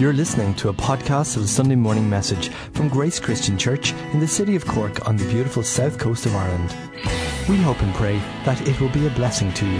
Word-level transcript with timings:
You're 0.00 0.12
listening 0.12 0.54
to 0.56 0.70
a 0.70 0.74
podcast 0.74 1.36
of 1.36 1.42
the 1.42 1.48
Sunday 1.48 1.76
morning 1.76 2.10
message 2.10 2.48
from 2.48 2.88
Grace 2.88 3.20
Christian 3.20 3.56
Church 3.56 3.92
in 4.12 4.18
the 4.18 4.26
city 4.26 4.56
of 4.56 4.66
Cork 4.66 5.06
on 5.06 5.16
the 5.16 5.24
beautiful 5.30 5.62
south 5.62 6.00
coast 6.00 6.26
of 6.26 6.34
Ireland. 6.34 6.74
We 7.48 7.58
hope 7.58 7.80
and 7.80 7.94
pray 7.94 8.18
that 8.44 8.60
it 8.66 8.80
will 8.80 8.88
be 8.88 9.06
a 9.06 9.10
blessing 9.10 9.52
to 9.52 9.64
you. 9.64 9.78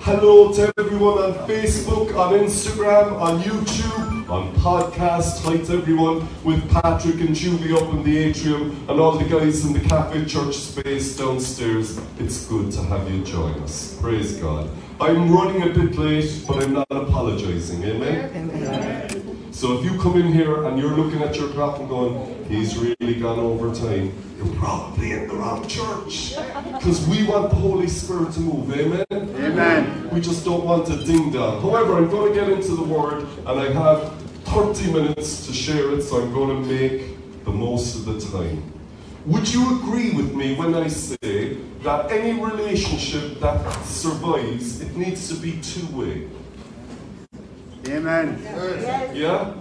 Hello 0.00 0.52
to 0.52 0.70
everyone 0.76 1.16
on 1.18 1.32
Facebook, 1.48 2.14
on 2.14 2.34
Instagram, 2.34 3.18
on 3.18 3.42
YouTube, 3.42 4.28
on 4.28 4.54
podcast. 4.56 5.42
Hi 5.44 5.56
to 5.64 5.72
everyone 5.72 6.28
with 6.44 6.70
Patrick 6.70 7.18
and 7.20 7.34
Julie 7.34 7.72
up 7.72 7.94
in 7.94 8.02
the 8.02 8.18
atrium 8.18 8.72
and 8.90 9.00
all 9.00 9.12
the 9.12 9.24
guys 9.24 9.64
in 9.64 9.72
the 9.72 9.80
cafe 9.80 10.26
church 10.26 10.54
space 10.54 11.16
downstairs. 11.16 11.98
It's 12.18 12.44
good 12.44 12.70
to 12.72 12.82
have 12.82 13.10
you 13.10 13.24
join 13.24 13.54
us. 13.62 13.98
Praise 14.02 14.36
God. 14.36 14.68
I'm 15.00 15.30
running 15.32 15.62
a 15.62 15.72
bit 15.72 15.96
late, 15.96 16.44
but 16.46 16.62
I'm 16.62 16.72
not 16.72 16.86
apologizing. 16.90 17.84
Amen? 17.84 19.52
So 19.52 19.78
if 19.78 19.84
you 19.84 19.96
come 20.00 20.20
in 20.20 20.32
here 20.32 20.64
and 20.64 20.78
you're 20.78 20.96
looking 20.96 21.22
at 21.22 21.36
your 21.36 21.48
clock 21.50 21.78
and 21.78 21.88
going, 21.88 22.44
he's 22.48 22.76
really 22.76 23.14
gone 23.14 23.38
over 23.38 23.72
time, 23.72 24.12
you're 24.36 24.54
probably 24.56 25.12
in 25.12 25.28
the 25.28 25.34
wrong 25.34 25.66
church. 25.68 26.34
Because 26.78 27.06
we 27.08 27.24
want 27.26 27.50
the 27.50 27.56
Holy 27.56 27.88
Spirit 27.88 28.32
to 28.34 28.40
move. 28.40 28.72
Amen? 28.72 29.06
Amen. 29.10 30.10
We 30.12 30.20
just 30.20 30.44
don't 30.44 30.64
want 30.64 30.88
a 30.88 31.04
ding 31.04 31.30
dong. 31.30 31.60
However, 31.62 31.96
I'm 31.96 32.08
going 32.08 32.32
to 32.32 32.40
get 32.40 32.48
into 32.48 32.74
the 32.74 32.82
Word 32.82 33.26
and 33.46 33.60
I 33.60 33.70
have 33.72 34.12
30 34.46 34.92
minutes 34.92 35.46
to 35.46 35.52
share 35.52 35.92
it, 35.92 36.02
so 36.02 36.22
I'm 36.22 36.32
going 36.32 36.62
to 36.62 36.68
make 36.68 37.44
the 37.44 37.50
most 37.52 37.96
of 37.96 38.04
the 38.04 38.20
time. 38.20 38.77
Would 39.28 39.52
you 39.52 39.78
agree 39.78 40.12
with 40.12 40.34
me 40.34 40.54
when 40.54 40.74
I 40.74 40.88
say 40.88 41.58
that 41.82 42.10
any 42.10 42.42
relationship 42.42 43.38
that 43.40 43.60
survives, 43.84 44.80
it 44.80 44.96
needs 44.96 45.28
to 45.28 45.34
be 45.34 45.60
two-way? 45.60 46.30
Amen. 47.88 48.40
Yeah? 49.14 49.52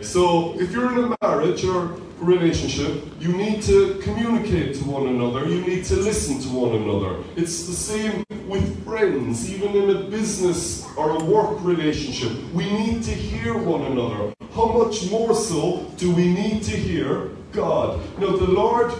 So 0.00 0.58
if 0.58 0.72
you're 0.72 0.90
in 0.92 1.12
a 1.12 1.16
marriage 1.20 1.62
or 1.62 2.00
relationship, 2.20 3.04
you 3.20 3.34
need 3.34 3.62
to 3.64 4.00
communicate 4.02 4.76
to 4.76 4.84
one 4.84 5.06
another, 5.06 5.46
you 5.46 5.60
need 5.60 5.84
to 5.92 5.96
listen 5.96 6.40
to 6.40 6.48
one 6.48 6.74
another. 6.80 7.22
It's 7.36 7.66
the 7.66 7.74
same 7.74 8.24
with 8.48 8.82
friends, 8.82 9.52
even 9.52 9.76
in 9.76 9.90
a 9.94 10.08
business 10.08 10.86
or 10.96 11.10
a 11.20 11.22
work 11.22 11.62
relationship. 11.62 12.32
We 12.54 12.64
need 12.64 13.02
to 13.02 13.10
hear 13.10 13.58
one 13.58 13.82
another. 13.82 14.32
How 14.54 14.72
much 14.72 15.10
more 15.10 15.34
so 15.34 15.84
do 15.98 16.14
we 16.14 16.32
need 16.32 16.62
to 16.62 16.70
hear 16.74 17.28
God? 17.52 18.00
Now, 18.18 18.36
the 18.36 18.50
Lord, 18.50 18.92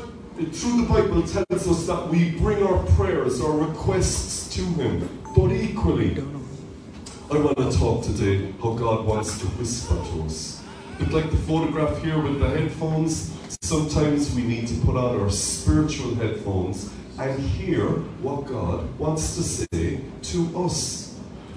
through 0.52 0.82
the 0.82 0.86
Bible, 0.88 1.22
tells 1.22 1.68
us 1.68 1.86
that 1.86 2.08
we 2.08 2.32
bring 2.32 2.62
our 2.62 2.84
prayers, 2.92 3.40
our 3.40 3.56
requests 3.56 4.54
to 4.54 4.60
Him, 4.60 5.08
but 5.34 5.50
equally, 5.52 6.22
I 7.30 7.38
want 7.38 7.56
to 7.56 7.78
talk 7.78 8.04
today 8.04 8.52
how 8.62 8.74
God 8.74 9.06
wants 9.06 9.38
to 9.40 9.46
whisper 9.46 9.94
to 9.94 10.22
us. 10.24 10.62
But 10.98 11.12
like 11.12 11.30
the 11.30 11.38
photograph 11.38 12.02
here 12.02 12.20
with 12.20 12.40
the 12.40 12.48
headphones, 12.48 13.32
sometimes 13.62 14.34
we 14.34 14.42
need 14.42 14.68
to 14.68 14.74
put 14.84 14.96
on 14.96 15.18
our 15.18 15.30
spiritual 15.30 16.14
headphones 16.14 16.90
and 17.18 17.40
hear 17.40 17.86
what 18.20 18.46
God 18.46 18.98
wants 18.98 19.34
to 19.36 19.42
say 19.42 20.00
to 20.22 20.64
us. 20.64 21.11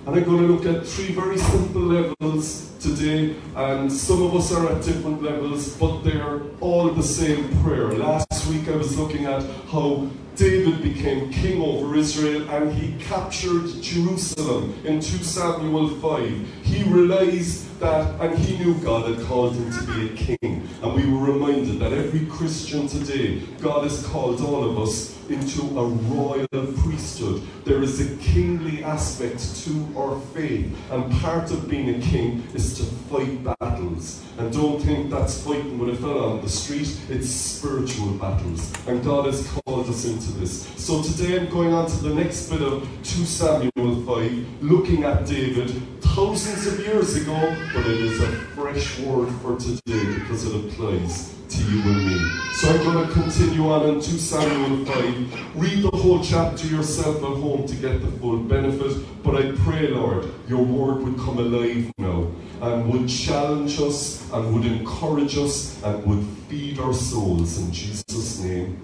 And 0.06 0.16
I'm 0.16 0.24
going 0.24 0.46
to 0.46 0.54
look 0.54 0.66
at 0.68 0.86
three 0.86 1.14
very 1.14 1.38
simple 1.40 1.82
levels 1.82 2.72
today, 2.80 3.36
and 3.56 3.92
some 3.92 4.22
of 4.22 4.36
us 4.36 4.52
are 4.52 4.72
at 4.72 4.84
different 4.84 5.24
levels, 5.24 5.76
but 5.78 6.04
they're 6.04 6.42
all 6.62 6.90
the 6.90 7.02
same 7.02 7.50
prayer. 7.64 7.92
Last 7.92 8.46
week 8.48 8.68
I 8.68 8.76
was 8.76 9.00
looking 9.00 9.26
at 9.26 9.42
how 9.72 10.08
David 10.36 10.84
became 10.84 11.32
king 11.32 11.60
over 11.60 11.96
Israel 11.96 12.48
and 12.50 12.72
he 12.72 12.94
captured 13.04 13.68
Jerusalem 13.82 14.76
in 14.84 15.00
2 15.00 15.24
Samuel 15.24 15.90
5. 15.90 16.48
He 16.62 16.84
realized 16.84 17.66
that, 17.80 18.20
and 18.22 18.38
he 18.38 18.58
knew 18.58 18.76
God 18.76 19.10
had 19.10 19.26
called 19.28 19.56
him 19.56 19.72
to 19.72 19.94
be 19.94 20.14
a 20.14 20.16
king. 20.16 20.68
And 20.82 20.94
we 20.94 21.10
were 21.10 21.34
reminded 21.34 21.80
that 21.80 21.94
every 21.94 22.26
Christian 22.28 22.88
today, 22.88 23.40
God 23.62 23.84
has 23.84 24.06
called 24.06 24.42
all 24.42 24.70
of 24.70 24.78
us 24.80 25.16
into 25.30 25.62
a 25.80 25.86
royal 25.86 26.74
priesthood. 26.78 27.42
There 27.64 27.82
is 27.82 28.00
a 28.00 28.16
kingly 28.18 28.84
aspect 28.84 29.64
to 29.64 29.94
our 29.98 30.20
faith, 30.34 30.76
and 30.92 31.12
part 31.22 31.52
of 31.52 31.68
being 31.70 31.96
a 31.96 32.00
king 32.00 32.44
is 32.54 32.78
to 32.78 32.84
fight 32.84 33.44
battles. 33.60 34.24
And 34.38 34.54
don't 34.54 34.80
think 34.82 35.10
that's 35.10 35.42
fighting 35.44 35.80
with 35.80 35.96
a 35.96 35.96
fella 35.96 36.34
on 36.34 36.42
the 36.42 36.50
street, 36.50 37.00
it's 37.10 37.30
spiritual 37.30 38.12
battles. 38.14 38.72
And 38.88 39.04
God 39.04 39.26
has 39.26 39.48
called 39.48 39.90
us 39.90 40.06
into 40.06 40.32
this. 40.34 40.68
So 40.78 41.02
today 41.02 41.40
I'm 41.40 41.50
going 41.50 41.74
on 41.74 41.90
to 41.90 41.98
the 42.04 42.14
next 42.14 42.50
bit 42.50 42.62
of 42.62 42.84
2 43.04 43.26
Samuel 43.26 44.06
5, 44.06 44.62
looking 44.62 45.04
at 45.04 45.26
David 45.26 45.82
thousands 46.02 46.68
of 46.68 46.80
years 46.80 47.16
ago, 47.16 47.36
but 47.74 47.86
it 47.86 48.02
is 48.02 48.22
a 48.22 48.32
fresh 48.56 49.00
word 49.00 49.30
for 49.42 49.58
today 49.58 50.14
because 50.16 50.46
it 50.46 50.56
applies 50.56 51.36
to 51.50 51.64
you 51.64 51.82
and 51.82 52.08
me. 52.08 52.32
So 52.54 52.70
I'm 52.70 52.84
going 52.84 53.08
to 53.08 53.14
continue 53.14 53.70
on 53.72 53.90
in 53.90 53.96
2 53.96 54.02
Samuel 54.02 54.86
5. 54.86 55.56
Read 55.56 55.84
the 55.84 55.96
whole 55.98 56.24
chapter 56.24 56.68
yourself 56.68 57.18
at 57.18 57.24
home 57.24 57.68
to 57.68 57.76
get 57.76 58.02
the 58.02 58.08
full 58.20 58.38
benefit. 58.38 59.24
But 59.24 59.36
I 59.36 59.52
pray, 59.64 59.90
Lord, 59.90 60.32
your 60.48 60.64
word 60.64 61.04
would 61.04 61.18
come 61.18 61.38
alive 61.38 61.92
now 61.98 62.32
and 62.62 62.92
would 62.92 63.10
challenge 63.10 63.80
us 63.80 64.32
and 64.32 64.54
would 64.54 64.66
encourage 64.66 65.38
us 65.38 65.82
and 65.84 66.06
would 66.06 66.26
feed 66.48 66.80
our 66.80 66.94
souls. 66.94 67.60
In 67.60 67.72
Jesus' 67.72 68.40
name, 68.40 68.80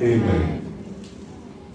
amen. 0.00 0.68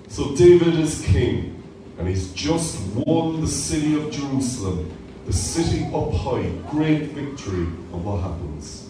So 0.08 0.36
David 0.36 0.80
is 0.80 1.02
king 1.06 1.64
and 1.98 2.08
he's 2.08 2.32
just 2.34 2.80
won 2.96 3.42
the 3.42 3.48
city 3.48 3.96
of 3.96 4.12
Jerusalem, 4.12 4.92
the 5.28 5.34
city 5.34 5.84
up 5.94 6.14
high, 6.14 6.50
great 6.72 7.10
victory. 7.10 7.66
And 7.92 8.06
what 8.06 8.22
happens? 8.22 8.90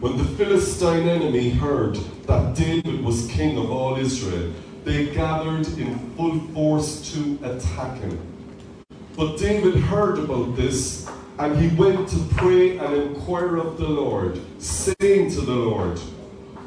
When 0.00 0.18
the 0.18 0.24
Philistine 0.24 1.08
enemy 1.08 1.50
heard 1.50 1.94
that 2.26 2.56
David 2.56 3.04
was 3.04 3.28
king 3.28 3.56
of 3.58 3.70
all 3.70 3.96
Israel, 3.96 4.52
they 4.82 5.06
gathered 5.14 5.68
in 5.78 5.96
full 6.16 6.40
force 6.52 7.12
to 7.12 7.38
attack 7.44 7.98
him. 8.00 8.18
But 9.16 9.38
David 9.38 9.76
heard 9.76 10.18
about 10.18 10.56
this, 10.56 11.08
and 11.38 11.56
he 11.56 11.68
went 11.76 12.08
to 12.08 12.18
pray 12.34 12.78
and 12.78 12.94
inquire 12.94 13.56
of 13.56 13.78
the 13.78 13.88
Lord, 13.88 14.40
saying 14.58 15.30
to 15.30 15.42
the 15.42 15.54
Lord, 15.54 16.00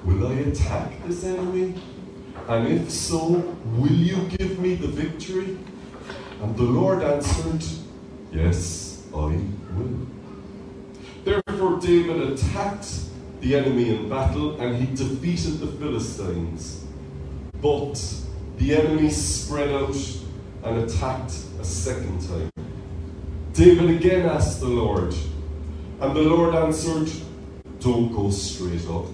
Will 0.05 0.27
I 0.27 0.35
attack 0.35 1.05
this 1.05 1.25
enemy? 1.25 1.75
And 2.47 2.67
if 2.67 2.89
so, 2.89 3.43
will 3.75 3.91
you 3.91 4.15
give 4.37 4.57
me 4.57 4.75
the 4.75 4.87
victory? 4.87 5.57
And 6.41 6.55
the 6.55 6.63
Lord 6.63 7.03
answered, 7.03 7.63
Yes, 8.31 9.03
I 9.13 9.17
will. 9.17 10.07
Therefore, 11.25 11.79
David 11.79 12.31
attacked 12.31 12.87
the 13.41 13.55
enemy 13.57 13.89
in 13.89 14.09
battle 14.09 14.59
and 14.61 14.75
he 14.77 14.95
defeated 14.95 15.59
the 15.59 15.67
Philistines. 15.67 16.85
But 17.61 18.01
the 18.57 18.75
enemy 18.75 19.09
spread 19.09 19.69
out 19.69 19.95
and 20.63 20.77
attacked 20.77 21.33
a 21.59 21.63
second 21.65 22.21
time. 22.27 22.51
David 23.53 23.89
again 23.89 24.25
asked 24.25 24.61
the 24.61 24.67
Lord, 24.67 25.13
and 25.99 26.15
the 26.15 26.21
Lord 26.21 26.55
answered, 26.55 27.09
Don't 27.79 28.13
go 28.13 28.31
straight 28.31 28.87
up, 28.87 29.07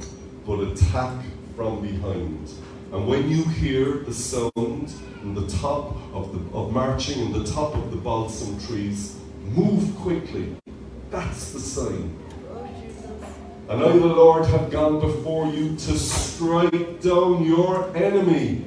but 0.45 0.59
attack 0.59 1.25
from 1.55 1.81
behind. 1.81 2.51
And 2.93 3.05
when 3.05 3.29
you 3.29 3.43
hear 3.43 3.97
the 3.97 4.13
sound 4.13 4.93
in 5.21 5.33
the 5.33 5.45
top 5.47 5.97
of, 6.13 6.31
the, 6.31 6.57
of 6.57 6.71
marching 6.71 7.19
in 7.19 7.33
the 7.33 7.43
top 7.43 7.75
of 7.75 7.91
the 7.91 7.97
balsam 7.97 8.57
trees, 8.65 9.17
move 9.43 9.93
quickly. 9.97 10.55
That's 11.11 11.51
the 11.51 11.59
sign. 11.59 12.17
And 13.69 13.83
I, 13.83 13.91
the 13.91 14.05
Lord, 14.05 14.45
have 14.45 14.71
gone 14.71 15.01
before 15.01 15.47
you 15.47 15.75
to 15.75 15.99
strike 15.99 17.01
down 17.01 17.43
your 17.43 17.93
enemy. 17.97 18.63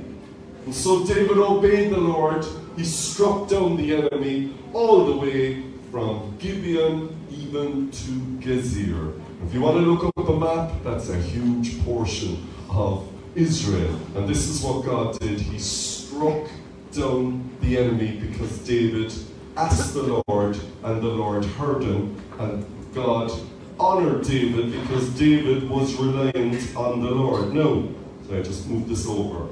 And 0.67 0.75
so 0.75 1.07
David 1.07 1.39
obeyed 1.39 1.91
the 1.91 2.01
Lord. 2.01 2.45
He 2.77 2.85
struck 2.85 3.49
down 3.49 3.79
the 3.79 3.97
enemy 3.97 4.55
all 4.75 5.07
the 5.07 5.17
way 5.17 5.65
from 5.91 6.37
Gibeon 6.39 7.17
even 7.31 7.91
to 7.91 8.11
Gezer. 8.41 9.19
If 9.47 9.55
you 9.55 9.63
want 9.63 9.79
to 9.79 9.83
look 9.83 10.05
up 10.05 10.29
a 10.29 10.37
map, 10.39 10.73
that's 10.85 11.09
a 11.09 11.17
huge 11.17 11.83
portion 11.83 12.47
of 12.69 13.09
Israel. 13.35 13.95
And 14.15 14.29
this 14.29 14.49
is 14.49 14.63
what 14.63 14.85
God 14.85 15.19
did. 15.21 15.41
He 15.41 15.59
struck 15.59 16.49
down 16.93 17.49
the 17.61 17.79
enemy 17.79 18.21
because 18.21 18.59
David 18.61 19.13
asked 19.57 19.95
the 19.95 20.23
Lord, 20.27 20.59
and 20.85 21.03
the 21.03 21.09
Lord 21.09 21.45
heard 21.45 21.83
him, 21.83 22.21
and 22.39 22.65
God 22.95 23.31
honored 23.79 24.25
David 24.25 24.73
because 24.73 25.09
David 25.19 25.69
was 25.69 25.95
reliant 25.95 26.77
on 26.77 27.03
the 27.03 27.11
Lord. 27.11 27.55
No, 27.55 27.93
so 28.27 28.39
I 28.39 28.43
just 28.43 28.69
moved 28.69 28.89
this 28.89 29.07
over. 29.07 29.49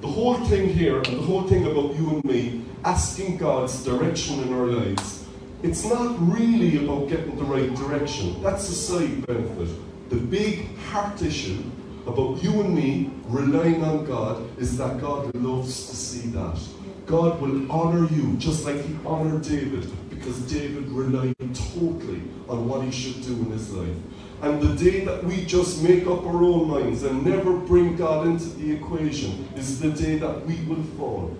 The 0.00 0.08
whole 0.08 0.34
thing 0.46 0.68
here, 0.68 0.96
and 0.96 1.06
the 1.06 1.22
whole 1.22 1.44
thing 1.44 1.64
about 1.66 1.94
you 1.94 2.10
and 2.10 2.24
me, 2.24 2.64
asking 2.84 3.38
God's 3.38 3.84
direction 3.84 4.40
in 4.40 4.52
our 4.52 4.66
lives, 4.66 5.26
it's 5.62 5.84
not 5.84 6.16
really 6.20 6.84
about 6.84 7.08
getting 7.08 7.36
the 7.36 7.44
right 7.44 7.74
direction. 7.74 8.42
That's 8.42 8.68
a 8.68 8.74
side 8.74 9.26
benefit. 9.26 9.70
The 10.10 10.16
big 10.16 10.76
heart 10.76 11.22
issue 11.22 11.62
about 12.06 12.42
you 12.42 12.60
and 12.60 12.74
me 12.74 13.10
relying 13.26 13.82
on 13.82 14.04
God 14.04 14.46
is 14.58 14.76
that 14.78 15.00
God 15.00 15.34
loves 15.34 15.88
to 15.88 15.96
see 15.96 16.28
that. 16.28 16.58
God 17.06 17.40
will 17.40 17.70
honor 17.70 18.06
you 18.14 18.36
just 18.36 18.64
like 18.64 18.80
he 18.80 18.96
honored 19.04 19.42
David 19.42 19.90
because 20.10 20.38
David 20.50 20.88
relied 20.88 21.34
totally 21.38 22.22
on 22.48 22.68
what 22.68 22.82
he 22.82 22.90
should 22.90 23.22
do 23.22 23.32
in 23.32 23.50
his 23.50 23.72
life. 23.72 23.96
And 24.42 24.60
the 24.60 24.74
day 24.74 25.04
that 25.04 25.24
we 25.24 25.44
just 25.44 25.82
make 25.82 26.06
up 26.06 26.26
our 26.26 26.42
own 26.42 26.68
minds 26.68 27.02
and 27.02 27.24
never 27.24 27.56
bring 27.56 27.96
God 27.96 28.26
into 28.26 28.46
the 28.50 28.72
equation 28.72 29.48
is 29.56 29.80
the 29.80 29.90
day 29.90 30.18
that 30.18 30.44
we 30.46 30.56
will 30.64 30.82
fall. 30.98 31.38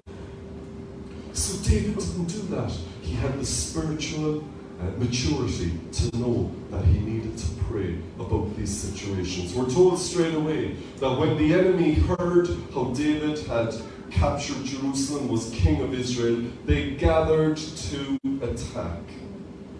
So 1.32 1.62
David 1.68 1.98
didn't 1.98 2.26
do 2.26 2.42
that. 2.54 2.72
He 3.02 3.14
had 3.14 3.38
the 3.38 3.44
spiritual 3.44 4.44
uh, 4.80 4.84
maturity 4.98 5.72
to 5.92 6.16
know 6.18 6.50
that 6.70 6.84
he 6.84 6.98
needed 6.98 7.36
to 7.38 7.46
pray 7.68 7.98
about 8.18 8.56
these 8.56 8.76
situations. 8.76 9.54
We're 9.54 9.70
told 9.70 9.98
straight 9.98 10.34
away 10.34 10.76
that 10.98 11.18
when 11.18 11.36
the 11.36 11.54
enemy 11.54 11.94
heard 11.94 12.48
how 12.74 12.92
David 12.92 13.38
had 13.46 13.74
captured 14.10 14.64
Jerusalem, 14.64 15.28
was 15.28 15.50
king 15.50 15.80
of 15.80 15.94
Israel, 15.94 16.44
they 16.66 16.92
gathered 16.92 17.56
to 17.56 18.18
attack. 18.42 19.00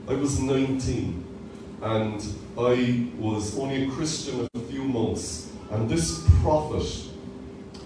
I 0.08 0.14
was 0.14 0.40
19 0.40 1.24
and 1.82 2.24
I 2.58 3.08
was 3.18 3.58
only 3.58 3.86
a 3.86 3.90
Christian 3.90 4.48
a 4.54 4.58
few 4.60 4.84
months, 4.84 5.50
and 5.70 5.88
this 5.88 6.26
prophet, 6.40 6.86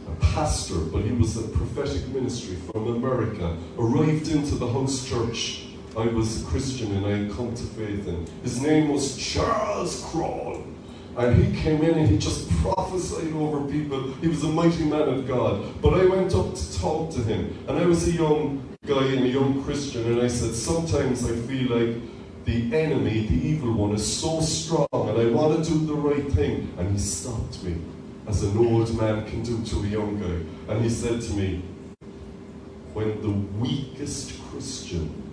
a 0.06 0.14
pastor, 0.20 0.78
but 0.78 1.02
he 1.02 1.12
was 1.12 1.36
a 1.36 1.48
prophetic 1.48 2.06
ministry 2.08 2.56
from 2.70 2.86
America, 2.86 3.56
arrived 3.78 4.28
into 4.28 4.54
the 4.54 4.68
house 4.72 5.08
church 5.08 5.67
I 5.96 6.06
was 6.06 6.42
a 6.42 6.46
Christian 6.46 6.94
and 6.96 7.06
I 7.06 7.34
come 7.34 7.54
to 7.54 7.62
faith 7.62 8.06
And 8.06 8.28
His 8.42 8.60
name 8.60 8.88
was 8.88 9.16
Charles 9.16 10.04
Crawl. 10.04 10.64
And 11.16 11.44
he 11.44 11.60
came 11.60 11.82
in 11.82 11.98
and 11.98 12.08
he 12.08 12.16
just 12.16 12.48
prophesied 12.62 13.32
over 13.32 13.68
people. 13.68 14.12
He 14.20 14.28
was 14.28 14.44
a 14.44 14.48
mighty 14.48 14.84
man 14.84 15.08
of 15.08 15.26
God. 15.26 15.82
But 15.82 15.94
I 15.94 16.04
went 16.06 16.32
up 16.32 16.54
to 16.54 16.78
talk 16.78 17.10
to 17.14 17.20
him. 17.20 17.58
And 17.66 17.76
I 17.76 17.86
was 17.86 18.06
a 18.06 18.12
young 18.12 18.76
guy 18.86 19.04
and 19.04 19.24
a 19.24 19.28
young 19.28 19.64
Christian. 19.64 20.04
And 20.12 20.22
I 20.22 20.28
said, 20.28 20.54
Sometimes 20.54 21.28
I 21.28 21.34
feel 21.34 21.76
like 21.76 21.96
the 22.44 22.72
enemy, 22.72 23.26
the 23.26 23.48
evil 23.48 23.72
one, 23.72 23.96
is 23.96 24.06
so 24.06 24.40
strong. 24.40 24.86
And 24.92 25.18
I 25.18 25.24
want 25.26 25.64
to 25.64 25.70
do 25.70 25.86
the 25.86 25.94
right 25.94 26.30
thing. 26.32 26.72
And 26.78 26.92
he 26.92 26.98
stopped 26.98 27.64
me, 27.64 27.78
as 28.28 28.44
an 28.44 28.56
old 28.56 28.96
man 28.96 29.28
can 29.28 29.42
do 29.42 29.60
to 29.64 29.76
a 29.80 29.88
young 29.88 30.20
guy. 30.20 30.72
And 30.72 30.84
he 30.84 30.88
said 30.88 31.20
to 31.20 31.32
me, 31.32 31.64
When 32.94 33.20
the 33.22 33.32
weakest 33.58 34.40
Christian 34.52 35.27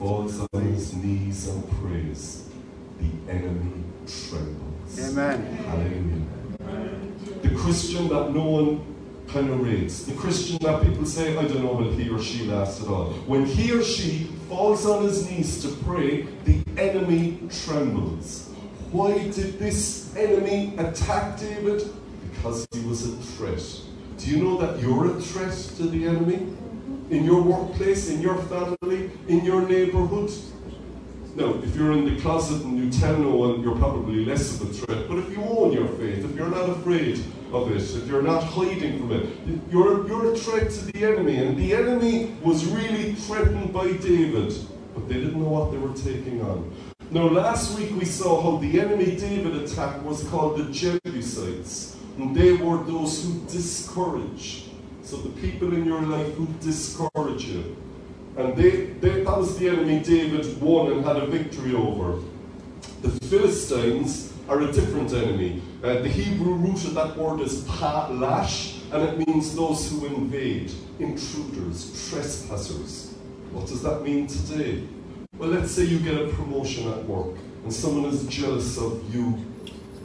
falls 0.00 0.40
on 0.54 0.62
his 0.62 0.94
knees 0.94 1.46
and 1.48 1.70
prays, 1.72 2.48
the 2.98 3.30
enemy 3.30 3.84
trembles. 4.06 4.98
Amen. 4.98 5.56
Hallelujah. 5.56 6.96
The 7.42 7.54
Christian 7.54 8.08
that 8.08 8.32
no 8.32 8.44
one 8.44 8.96
kind 9.28 9.50
of 9.50 9.60
rates, 9.60 10.04
the 10.04 10.14
Christian 10.14 10.56
that 10.62 10.82
people 10.82 11.04
say, 11.04 11.36
I 11.36 11.46
don't 11.46 11.62
know 11.62 11.74
will 11.74 11.92
he 11.92 12.08
or 12.08 12.18
she 12.18 12.46
last 12.46 12.80
at 12.80 12.88
all. 12.88 13.10
When 13.26 13.44
he 13.44 13.72
or 13.72 13.82
she 13.82 14.30
falls 14.48 14.86
on 14.86 15.04
his 15.04 15.30
knees 15.30 15.60
to 15.64 15.68
pray, 15.84 16.22
the 16.46 16.64
enemy 16.78 17.38
trembles. 17.66 18.48
Why 18.92 19.12
did 19.12 19.58
this 19.58 20.16
enemy 20.16 20.76
attack 20.78 21.38
David? 21.38 21.84
Because 22.30 22.66
he 22.72 22.80
was 22.86 23.06
a 23.06 23.14
threat. 23.36 23.62
Do 24.16 24.30
you 24.30 24.42
know 24.42 24.56
that 24.62 24.80
you're 24.80 25.14
a 25.14 25.20
threat 25.20 25.52
to 25.76 25.82
the 25.82 26.06
enemy? 26.06 26.56
In 27.10 27.24
your 27.24 27.42
workplace, 27.42 28.08
in 28.08 28.20
your 28.20 28.36
family, 28.42 29.10
in 29.28 29.44
your 29.44 29.66
neighborhood. 29.68 30.30
Now, 31.36 31.54
if 31.62 31.76
you're 31.76 31.92
in 31.92 32.12
the 32.12 32.20
closet 32.20 32.62
and 32.64 32.76
you 32.76 32.90
tell 32.90 33.16
no 33.16 33.30
one, 33.36 33.62
you're 33.62 33.76
probably 33.76 34.24
less 34.24 34.60
of 34.60 34.68
a 34.68 34.72
threat. 34.72 35.08
But 35.08 35.18
if 35.18 35.30
you 35.30 35.42
own 35.42 35.72
your 35.72 35.86
faith, 35.86 36.24
if 36.24 36.34
you're 36.36 36.50
not 36.50 36.68
afraid 36.68 37.22
of 37.52 37.70
it, 37.70 37.82
if 37.82 38.06
you're 38.08 38.22
not 38.22 38.42
hiding 38.42 38.98
from 38.98 39.12
it, 39.12 39.26
you're, 39.70 40.06
you're 40.08 40.32
a 40.32 40.36
threat 40.36 40.70
to 40.70 40.84
the 40.86 41.04
enemy. 41.04 41.36
And 41.36 41.56
the 41.56 41.74
enemy 41.74 42.36
was 42.42 42.64
really 42.66 43.14
threatened 43.14 43.72
by 43.72 43.92
David, 43.92 44.54
but 44.94 45.08
they 45.08 45.14
didn't 45.14 45.40
know 45.40 45.48
what 45.48 45.70
they 45.70 45.78
were 45.78 45.94
taking 45.94 46.42
on. 46.42 46.72
Now, 47.12 47.24
last 47.24 47.76
week 47.78 47.90
we 47.98 48.04
saw 48.04 48.40
how 48.42 48.58
the 48.58 48.80
enemy 48.80 49.16
David 49.16 49.56
attacked 49.56 50.02
was 50.02 50.24
called 50.28 50.58
the 50.58 50.72
Jebusites. 50.72 51.96
And 52.18 52.36
they 52.36 52.52
were 52.52 52.82
those 52.82 53.24
who 53.24 53.40
discourage 53.46 54.69
so 55.10 55.16
the 55.16 55.40
people 55.40 55.72
in 55.72 55.84
your 55.84 56.02
life 56.02 56.32
who 56.34 56.46
discourage 56.60 57.44
you. 57.46 57.76
And 58.36 58.56
they, 58.56 58.70
they, 59.00 59.24
that 59.24 59.36
was 59.36 59.58
the 59.58 59.68
enemy 59.68 59.98
David 59.98 60.60
won 60.62 60.92
and 60.92 61.04
had 61.04 61.16
a 61.16 61.26
victory 61.26 61.74
over. 61.74 62.22
The 63.02 63.10
Philistines 63.26 64.32
are 64.48 64.60
a 64.60 64.70
different 64.70 65.12
enemy. 65.12 65.62
Uh, 65.82 65.94
the 65.94 66.08
Hebrew 66.08 66.54
root 66.54 66.84
of 66.84 66.94
that 66.94 67.16
word 67.16 67.40
is 67.40 67.64
pa-lash, 67.64 68.82
and 68.92 69.02
it 69.02 69.26
means 69.26 69.56
those 69.56 69.90
who 69.90 70.06
invade, 70.06 70.70
intruders, 71.00 72.08
trespassers. 72.08 73.14
What 73.50 73.66
does 73.66 73.82
that 73.82 74.02
mean 74.02 74.28
today? 74.28 74.86
Well, 75.36 75.50
let's 75.50 75.72
say 75.72 75.84
you 75.86 75.98
get 75.98 76.20
a 76.20 76.28
promotion 76.28 76.88
at 76.88 77.04
work, 77.06 77.36
and 77.64 77.72
someone 77.72 78.04
is 78.04 78.28
jealous 78.28 78.78
of 78.78 79.12
you 79.12 79.44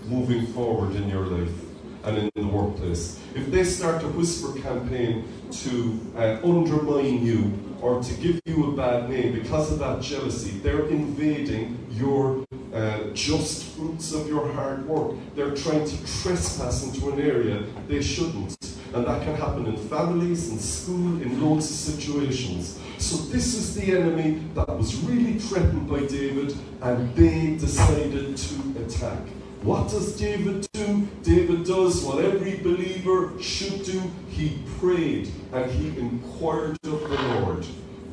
moving 0.08 0.48
forward 0.48 0.96
in 0.96 1.08
your 1.10 1.28
life 1.28 1.65
and 2.06 2.18
in 2.18 2.32
the 2.36 2.48
workplace. 2.48 3.20
If 3.34 3.52
they 3.52 3.64
start 3.64 4.04
a 4.04 4.08
whisper 4.08 4.60
campaign 4.60 5.28
to 5.64 6.00
uh, 6.16 6.38
undermine 6.44 7.26
you 7.26 7.52
or 7.82 8.02
to 8.02 8.14
give 8.16 8.40
you 8.46 8.72
a 8.72 8.76
bad 8.76 9.10
name 9.10 9.34
because 9.34 9.72
of 9.72 9.80
that 9.80 10.02
jealousy, 10.02 10.60
they're 10.60 10.88
invading 10.88 11.78
your 11.92 12.46
uh, 12.74 13.00
just 13.14 13.76
fruits 13.76 14.14
of 14.14 14.28
your 14.28 14.52
hard 14.54 14.88
work. 14.88 15.16
They're 15.36 15.56
trying 15.56 15.86
to 15.86 15.98
trespass 16.22 16.84
into 16.84 17.10
an 17.12 17.20
area 17.20 17.64
they 17.88 18.02
shouldn't. 18.02 18.56
And 18.94 19.06
that 19.06 19.24
can 19.24 19.36
happen 19.36 19.66
in 19.66 19.78
families, 19.90 20.52
in 20.52 20.60
school, 20.60 21.22
in 21.22 21.42
loads 21.42 21.70
of 21.70 21.76
situations. 21.76 22.80
So 22.98 23.18
this 23.18 23.56
is 23.56 23.76
the 23.76 23.98
enemy 23.98 24.42
that 24.54 24.70
was 24.70 24.96
really 25.02 25.38
threatened 25.38 25.90
by 25.90 26.06
David, 26.06 26.56
and 26.82 27.14
they 27.16 27.56
decided 27.58 28.38
to 28.38 28.84
attack. 28.86 29.20
What 29.66 29.90
does 29.90 30.16
David 30.16 30.68
do? 30.74 31.08
David 31.24 31.66
does 31.66 32.04
what 32.04 32.24
every 32.24 32.58
believer 32.58 33.34
should 33.42 33.84
do. 33.84 34.00
He 34.30 34.60
prayed 34.80 35.32
and 35.52 35.72
he 35.72 35.88
inquired 36.00 36.78
of 36.84 37.02
the 37.02 37.40
Lord, 37.40 37.66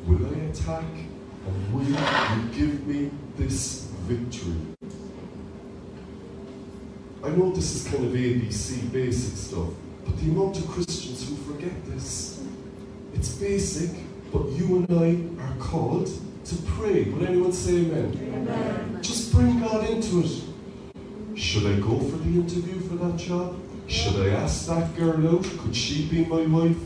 Will 0.07 0.25
I 0.25 0.49
attack? 0.49 0.83
And 1.45 1.73
will 1.75 1.83
you 1.83 2.49
give 2.55 2.87
me 2.87 3.11
this 3.37 3.83
victory? 4.07 4.55
I 7.23 7.29
know 7.29 7.51
this 7.51 7.75
is 7.75 7.87
kind 7.87 8.03
of 8.03 8.13
ABC 8.13 8.91
basic 8.91 9.37
stuff, 9.37 9.69
but 10.05 10.17
the 10.17 10.31
amount 10.31 10.57
of 10.57 10.67
Christians 10.67 11.29
who 11.29 11.35
forget 11.35 11.85
this, 11.85 12.43
it's 13.13 13.35
basic, 13.35 13.91
but 14.31 14.49
you 14.53 14.77
and 14.77 15.39
I 15.39 15.43
are 15.43 15.55
called 15.57 16.09
to 16.45 16.55
pray. 16.65 17.03
Will 17.03 17.27
anyone 17.27 17.53
say 17.53 17.81
amen? 17.81 18.17
amen? 18.23 18.99
Just 19.03 19.31
bring 19.31 19.59
God 19.59 19.87
into 19.87 20.21
it. 20.21 20.52
Should 21.35 21.65
I 21.65 21.79
go 21.79 21.99
for 21.99 22.17
the 22.17 22.29
interview 22.29 22.79
for 22.81 22.95
that 22.95 23.17
job? 23.17 23.59
Should 23.87 24.17
I 24.17 24.35
ask 24.35 24.67
that 24.67 24.95
girl 24.95 25.35
out? 25.35 25.43
Could 25.43 25.75
she 25.75 26.05
be 26.07 26.25
my 26.25 26.45
wife? 26.45 26.77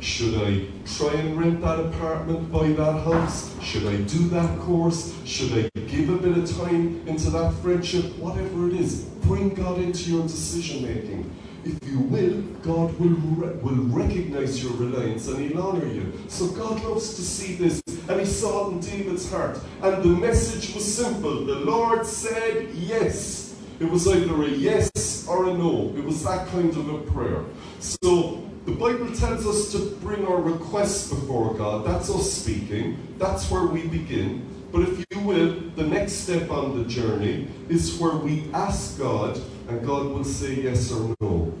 Should 0.00 0.36
I 0.36 0.66
try 0.86 1.14
and 1.14 1.36
rent 1.36 1.60
that 1.62 1.80
apartment, 1.80 2.52
buy 2.52 2.68
that 2.68 3.02
house? 3.02 3.52
Should 3.60 3.86
I 3.86 3.96
do 4.02 4.28
that 4.28 4.60
course? 4.60 5.12
Should 5.24 5.52
I 5.52 5.80
give 5.80 6.10
a 6.10 6.16
bit 6.16 6.38
of 6.38 6.58
time 6.58 7.06
into 7.08 7.30
that 7.30 7.52
friendship? 7.54 8.16
Whatever 8.18 8.68
it 8.68 8.74
is, 8.74 9.02
bring 9.24 9.48
God 9.50 9.78
into 9.78 10.10
your 10.10 10.22
decision 10.22 10.82
making. 10.82 11.34
If 11.64 11.84
you 11.88 11.98
will, 11.98 12.40
God 12.62 12.98
will, 13.00 13.18
re- 13.36 13.56
will 13.56 13.84
recognize 13.86 14.62
your 14.62 14.74
reliance 14.74 15.26
and 15.26 15.38
He'll 15.38 15.60
honor 15.60 15.86
you. 15.86 16.12
So 16.28 16.46
God 16.48 16.84
loves 16.84 17.16
to 17.16 17.22
see 17.22 17.56
this, 17.56 17.82
and 18.08 18.20
He 18.20 18.26
saw 18.26 18.68
it 18.68 18.74
in 18.74 18.80
David's 18.80 19.28
heart. 19.28 19.58
And 19.82 20.04
the 20.04 20.08
message 20.08 20.72
was 20.72 20.84
simple 20.84 21.44
the 21.44 21.56
Lord 21.56 22.06
said 22.06 22.72
yes. 22.74 23.47
It 23.80 23.88
was 23.88 24.08
either 24.08 24.42
a 24.42 24.48
yes 24.48 25.26
or 25.28 25.48
a 25.48 25.54
no. 25.54 25.94
It 25.96 26.04
was 26.04 26.24
that 26.24 26.48
kind 26.48 26.70
of 26.70 26.88
a 26.88 26.98
prayer. 27.12 27.44
So 27.78 28.42
the 28.66 28.72
Bible 28.72 29.14
tells 29.14 29.46
us 29.46 29.72
to 29.72 29.96
bring 30.00 30.26
our 30.26 30.40
requests 30.40 31.08
before 31.08 31.54
God. 31.54 31.86
That's 31.86 32.10
us 32.10 32.32
speaking. 32.32 32.98
That's 33.18 33.50
where 33.50 33.66
we 33.66 33.86
begin. 33.86 34.46
But 34.72 34.82
if 34.82 35.04
you 35.10 35.20
will, 35.20 35.60
the 35.76 35.84
next 35.84 36.14
step 36.14 36.50
on 36.50 36.76
the 36.76 36.88
journey 36.88 37.48
is 37.68 37.98
where 37.98 38.16
we 38.16 38.50
ask 38.52 38.98
God, 38.98 39.40
and 39.68 39.86
God 39.86 40.06
will 40.06 40.24
say 40.24 40.54
yes 40.54 40.92
or 40.92 41.14
no. 41.20 41.54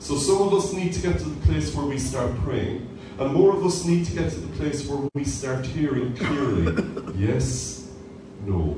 So 0.00 0.16
some 0.16 0.42
of 0.42 0.52
us 0.52 0.72
need 0.72 0.92
to 0.94 1.00
get 1.00 1.18
to 1.18 1.24
the 1.24 1.46
place 1.46 1.74
where 1.74 1.86
we 1.86 1.98
start 1.98 2.34
praying, 2.40 2.88
and 3.18 3.32
more 3.32 3.56
of 3.56 3.64
us 3.64 3.84
need 3.84 4.04
to 4.06 4.12
get 4.12 4.30
to 4.30 4.40
the 4.40 4.56
place 4.56 4.86
where 4.86 5.08
we 5.14 5.24
start 5.24 5.64
hearing 5.64 6.14
clearly 6.16 6.84
yes, 7.16 7.88
no. 8.44 8.76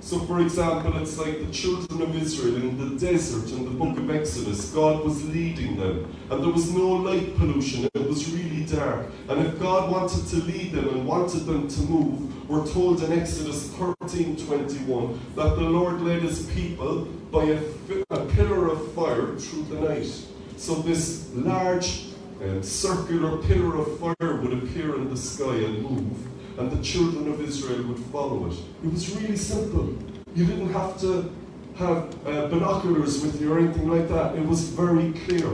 So, 0.00 0.18
for 0.20 0.40
example, 0.40 0.96
it's 1.00 1.18
like 1.18 1.46
the 1.46 1.52
children 1.52 2.00
of 2.00 2.16
Israel 2.16 2.56
in 2.56 2.78
the 2.78 2.98
desert 2.98 3.50
in 3.52 3.64
the 3.64 3.70
book 3.70 3.98
of 3.98 4.10
Exodus. 4.10 4.70
God 4.72 5.04
was 5.04 5.22
leading 5.28 5.76
them, 5.76 6.10
and 6.30 6.42
there 6.42 6.50
was 6.50 6.72
no 6.72 6.88
light 6.88 7.36
pollution. 7.36 7.88
It 7.92 8.08
was 8.08 8.30
really 8.32 8.64
dark. 8.64 9.06
And 9.28 9.46
if 9.46 9.60
God 9.60 9.90
wanted 9.92 10.26
to 10.28 10.36
lead 10.36 10.72
them 10.72 10.88
and 10.88 11.06
wanted 11.06 11.40
them 11.40 11.68
to 11.68 11.80
move, 11.82 12.48
we're 12.48 12.66
told 12.66 13.02
in 13.02 13.12
Exodus 13.12 13.68
13 13.74 14.36
21 14.36 15.20
that 15.36 15.56
the 15.56 15.62
Lord 15.62 16.00
led 16.00 16.22
his 16.22 16.46
people 16.50 17.04
by 17.30 17.44
a, 17.44 17.62
a 18.10 18.26
pillar 18.26 18.68
of 18.68 18.92
fire 18.94 19.36
through 19.36 19.64
the 19.64 19.86
night. 19.86 20.10
So, 20.56 20.76
this 20.76 21.28
large 21.34 22.06
um, 22.42 22.62
circular 22.62 23.36
pillar 23.42 23.76
of 23.76 23.98
fire 23.98 24.40
would 24.40 24.52
appear 24.62 24.94
in 24.96 25.10
the 25.10 25.16
sky 25.16 25.56
and 25.56 25.82
move, 25.82 26.29
and 26.60 26.70
the 26.70 26.82
children 26.82 27.32
of 27.32 27.40
Israel 27.40 27.82
would 27.88 27.98
follow 28.12 28.46
it. 28.46 28.54
It 28.84 28.92
was 28.92 29.16
really 29.16 29.36
simple. 29.36 29.96
You 30.34 30.44
didn't 30.44 30.72
have 30.74 31.00
to 31.00 31.32
have 31.76 32.14
uh, 32.26 32.48
binoculars 32.48 33.22
with 33.22 33.40
you 33.40 33.52
or 33.52 33.58
anything 33.58 33.88
like 33.88 34.08
that. 34.08 34.36
It 34.36 34.46
was 34.46 34.68
very 34.68 35.12
clear. 35.24 35.48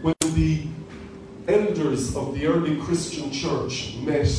When 0.00 0.14
the 0.20 0.66
elders 1.46 2.16
of 2.16 2.34
the 2.34 2.46
early 2.46 2.80
Christian 2.80 3.30
church 3.30 3.96
met 4.00 4.32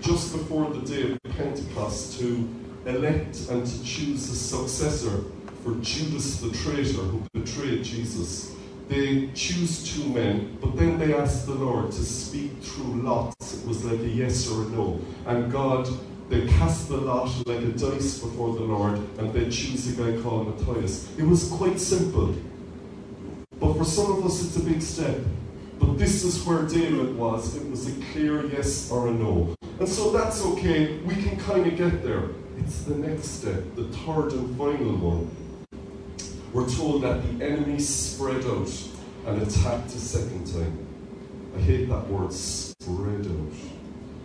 just 0.00 0.32
before 0.32 0.70
the 0.70 0.80
day 0.80 1.12
of 1.12 1.36
Pentecost 1.36 2.20
to 2.20 2.48
elect 2.86 3.48
and 3.50 3.66
to 3.66 3.84
choose 3.84 4.30
a 4.30 4.36
successor 4.36 5.24
for 5.64 5.74
Judas 5.80 6.40
the 6.40 6.50
traitor 6.50 7.02
who 7.02 7.22
betrayed 7.32 7.82
Jesus. 7.84 8.54
They 8.92 9.28
choose 9.28 9.90
two 9.90 10.06
men, 10.10 10.58
but 10.60 10.76
then 10.76 10.98
they 10.98 11.14
ask 11.14 11.46
the 11.46 11.54
Lord 11.54 11.92
to 11.92 12.04
speak 12.04 12.52
through 12.60 13.00
lots. 13.00 13.54
It 13.54 13.66
was 13.66 13.86
like 13.86 13.98
a 14.00 14.06
yes 14.06 14.46
or 14.50 14.64
a 14.64 14.66
no. 14.66 15.00
And 15.24 15.50
God, 15.50 15.88
they 16.28 16.46
cast 16.46 16.90
the 16.90 16.98
lot 16.98 17.34
like 17.46 17.62
a 17.62 17.72
dice 17.72 18.18
before 18.18 18.52
the 18.54 18.60
Lord, 18.60 18.98
and 19.18 19.32
they 19.32 19.48
choose 19.48 19.88
a 19.88 19.92
guy 19.96 20.20
called 20.20 20.46
Matthias. 20.46 21.08
It 21.16 21.22
was 21.22 21.48
quite 21.48 21.80
simple. 21.80 22.34
But 23.58 23.78
for 23.78 23.84
some 23.86 24.12
of 24.12 24.26
us, 24.26 24.44
it's 24.44 24.56
a 24.58 24.62
big 24.62 24.82
step. 24.82 25.16
But 25.78 25.96
this 25.96 26.22
is 26.22 26.44
where 26.44 26.64
David 26.64 27.16
was. 27.16 27.56
It 27.56 27.70
was 27.70 27.88
a 27.88 27.98
clear 28.12 28.44
yes 28.44 28.90
or 28.90 29.08
a 29.08 29.10
no. 29.10 29.54
And 29.78 29.88
so 29.88 30.10
that's 30.10 30.44
okay. 30.44 30.98
We 30.98 31.14
can 31.14 31.38
kind 31.38 31.66
of 31.66 31.78
get 31.78 32.02
there. 32.02 32.24
It's 32.58 32.82
the 32.82 32.96
next 32.96 33.40
step, 33.40 33.64
the 33.74 33.84
third 33.84 34.32
and 34.32 34.54
final 34.58 34.96
one. 34.98 35.41
We're 36.52 36.68
told 36.68 37.00
that 37.02 37.22
the 37.22 37.46
enemy 37.46 37.78
spread 37.80 38.44
out 38.44 38.70
and 39.26 39.40
attacked 39.40 39.86
a 39.86 39.98
second 39.98 40.46
time. 40.52 40.86
I 41.56 41.60
hate 41.60 41.88
that 41.88 42.06
word, 42.08 42.30
spread 42.30 43.26
out. 43.26 43.52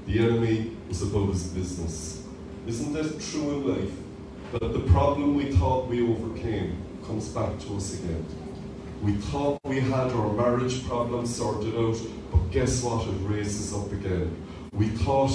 The 0.05 0.19
enemy 0.19 0.75
was 0.89 1.03
about 1.03 1.29
his 1.29 1.47
business. 1.47 2.23
Isn't 2.65 2.91
that 2.91 3.21
true 3.21 3.51
in 3.51 3.67
life? 3.67 3.91
That 4.51 4.73
the 4.73 4.91
problem 4.91 5.35
we 5.35 5.53
thought 5.53 5.87
we 5.87 6.05
overcame 6.05 6.83
comes 7.05 7.29
back 7.29 7.57
to 7.59 7.77
us 7.77 7.93
again. 7.93 8.25
We 9.01 9.13
thought 9.13 9.61
we 9.63 9.79
had 9.79 10.11
our 10.11 10.33
marriage 10.33 10.85
problem 10.85 11.25
sorted 11.25 11.75
out, 11.75 11.97
but 12.29 12.51
guess 12.51 12.83
what? 12.83 13.07
It 13.07 13.15
raises 13.21 13.73
up 13.73 13.89
again. 13.93 14.35
We 14.73 14.89
thought 14.89 15.31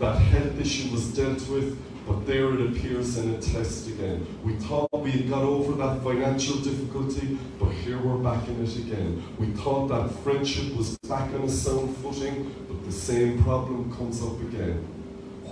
that 0.00 0.16
health 0.16 0.60
issue 0.60 0.90
was 0.90 1.14
dealt 1.14 1.48
with, 1.48 1.78
but 2.06 2.26
there 2.26 2.52
it 2.54 2.60
appears 2.60 3.16
in 3.18 3.34
a 3.34 3.40
test 3.40 3.88
again. 3.88 4.26
We 4.44 4.54
thought 4.56 4.90
we 4.92 5.10
had 5.10 5.28
got 5.28 5.42
over 5.42 5.72
that 5.74 6.02
financial 6.02 6.56
difficulty, 6.56 7.38
but 7.58 7.70
here 7.70 7.98
we're 7.98 8.18
back 8.18 8.46
in 8.48 8.64
it 8.64 8.76
again. 8.76 9.22
We 9.38 9.46
thought 9.48 9.88
that 9.88 10.10
friendship 10.22 10.74
was 10.74 10.98
back 11.08 11.32
on 11.34 11.42
a 11.42 11.48
sound 11.48 11.96
footing, 11.98 12.54
but 12.68 12.84
the 12.84 12.92
same 12.92 13.42
problem 13.42 13.94
comes 13.96 14.22
up 14.22 14.40
again. 14.40 14.78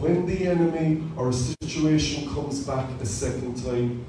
When 0.00 0.26
the 0.26 0.47
enemy 0.47 1.04
or 1.16 1.28
a 1.28 1.33
situation 1.33 2.33
comes 2.33 2.64
back 2.66 2.88
a 3.00 3.07
second 3.07 3.62
time, 3.62 4.04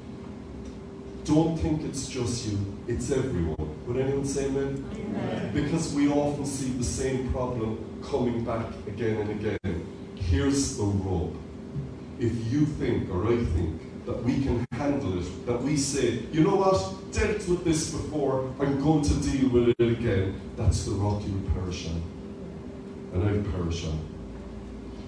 don't 1.26 1.58
think 1.58 1.84
it's 1.84 2.08
just 2.08 2.48
you, 2.48 2.58
it's 2.88 3.12
everyone. 3.12 3.86
Would 3.86 3.98
anyone 3.98 4.26
say 4.26 4.46
amen? 4.46 4.84
amen? 4.94 5.52
Because 5.54 5.94
we 5.94 6.10
often 6.10 6.46
see 6.46 6.70
the 6.70 6.84
same 6.84 7.32
problem 7.32 7.78
coming 8.02 8.44
back 8.44 8.68
again 8.88 9.18
and 9.18 9.30
again. 9.32 9.86
Here's 10.16 10.78
the 10.78 10.84
rub. 10.84 11.36
If 12.22 12.54
you 12.54 12.68
think, 12.68 13.10
or 13.10 13.25
I 13.25 13.44
think, 13.44 14.06
that 14.06 14.22
we 14.24 14.44
can 14.44 14.63
handle 14.74 15.20
it, 15.20 15.46
that 15.48 15.60
we 15.60 15.75
say, 15.75 16.20
you 16.32 16.44
know 16.44 16.56
what, 16.56 17.12
dealt 17.12 17.48
with 17.48 17.63
this 17.63 17.90
before, 17.90 18.54
I'm 18.60 18.80
going 18.80 19.01
to 19.01 19.13
deal 19.16 19.50
with 19.50 19.70
it 19.70 19.80
again, 19.80 20.40
that's 20.56 20.86
the 20.86 20.92
rock 20.92 21.24
you 21.25 21.34
will 21.34 21.50
perish 21.56 21.88
on. 21.88 22.00
And 23.13 23.28
I've 23.28 23.51
perished 23.51 23.88
on. 23.88 24.00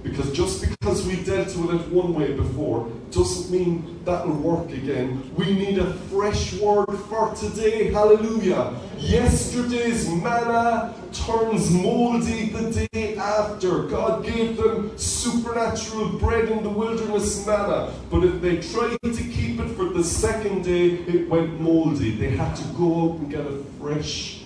Because 0.01 0.31
just 0.31 0.67
because 0.67 1.05
we 1.05 1.17
dealt 1.17 1.55
with 1.55 1.79
it 1.79 1.87
one 1.91 2.15
way 2.15 2.33
before 2.33 2.91
doesn't 3.11 3.51
mean 3.55 4.01
that'll 4.05 4.33
work 4.33 4.71
again. 4.71 5.31
We 5.35 5.53
need 5.53 5.77
a 5.77 5.93
fresh 6.09 6.53
word 6.53 6.97
for 7.09 7.35
today. 7.35 7.91
Hallelujah. 7.91 8.73
Yesterday's 9.03 10.07
manna 10.07 10.95
turns 11.11 11.69
moldy 11.69 12.49
the 12.49 12.87
day 12.93 13.17
after. 13.17 13.83
God 13.83 14.25
gave 14.25 14.55
them 14.55 14.97
supernatural 14.97 16.17
bread 16.17 16.47
in 16.47 16.63
the 16.63 16.69
wilderness 16.69 17.45
manna. 17.45 17.93
But 18.09 18.23
if 18.23 18.41
they 18.41 18.61
tried 18.61 18.97
to 19.03 19.23
keep 19.23 19.59
it 19.59 19.75
for 19.75 19.89
the 19.89 20.03
second 20.03 20.63
day, 20.63 20.91
it 20.91 21.27
went 21.27 21.59
moldy. 21.59 22.15
They 22.15 22.29
had 22.29 22.55
to 22.55 22.63
go 22.77 23.11
out 23.11 23.19
and 23.19 23.29
get 23.29 23.45
a 23.45 23.61
fresh 23.77 24.43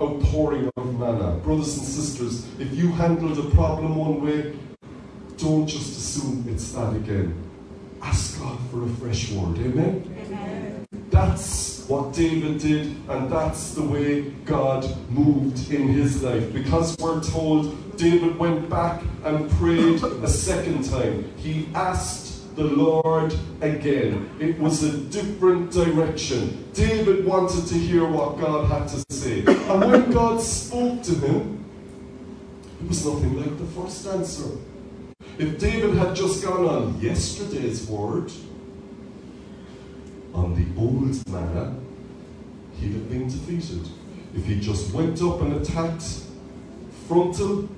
outpouring 0.00 0.70
of 0.78 0.98
manna. 0.98 1.32
Brothers 1.44 1.76
and 1.76 1.86
sisters, 1.86 2.46
if 2.58 2.72
you 2.72 2.90
handled 2.92 3.38
a 3.38 3.50
problem 3.50 3.96
one 3.96 4.22
way, 4.24 4.58
don't 5.36 5.66
just 5.66 5.90
assume 5.90 6.46
it's 6.48 6.72
that 6.72 6.96
again. 6.96 7.34
Ask 8.00 8.40
God 8.40 8.58
for 8.70 8.84
a 8.84 8.88
fresh 8.88 9.30
word. 9.30 9.58
Amen? 9.58 10.16
Amen. 10.26 10.86
That's 11.10 11.77
what 11.88 12.12
David 12.12 12.58
did, 12.58 12.94
and 13.08 13.30
that's 13.30 13.72
the 13.72 13.82
way 13.82 14.30
God 14.44 14.84
moved 15.10 15.72
in 15.72 15.88
his 15.88 16.22
life. 16.22 16.52
Because 16.52 16.94
we're 16.98 17.22
told 17.22 17.96
David 17.96 18.38
went 18.38 18.68
back 18.68 19.02
and 19.24 19.50
prayed 19.52 20.02
a 20.02 20.28
second 20.28 20.84
time. 20.84 21.32
He 21.38 21.68
asked 21.74 22.54
the 22.56 22.64
Lord 22.64 23.34
again. 23.62 24.28
It 24.38 24.58
was 24.58 24.82
a 24.82 24.98
different 24.98 25.70
direction. 25.70 26.68
David 26.74 27.24
wanted 27.24 27.66
to 27.66 27.74
hear 27.74 28.06
what 28.06 28.38
God 28.38 28.66
had 28.66 28.88
to 28.88 29.04
say. 29.10 29.44
And 29.46 29.80
when 29.80 30.10
God 30.10 30.42
spoke 30.42 31.02
to 31.04 31.14
him, 31.14 31.64
it 32.82 32.88
was 32.88 33.06
nothing 33.06 33.40
like 33.40 33.56
the 33.58 33.64
first 33.64 34.06
answer. 34.06 34.58
If 35.38 35.58
David 35.58 35.94
had 35.94 36.14
just 36.14 36.44
gone 36.44 36.64
on 36.64 37.00
yesterday's 37.00 37.86
word, 37.86 38.30
on 40.38 40.54
the 40.54 40.80
old 40.80 41.28
manna, 41.28 41.74
he'd 42.78 42.92
have 42.92 43.10
been 43.10 43.28
defeated. 43.28 43.88
If 44.34 44.44
he 44.46 44.60
just 44.60 44.94
went 44.94 45.20
up 45.20 45.40
and 45.42 45.54
attacked 45.54 46.04
frontal, 47.08 47.68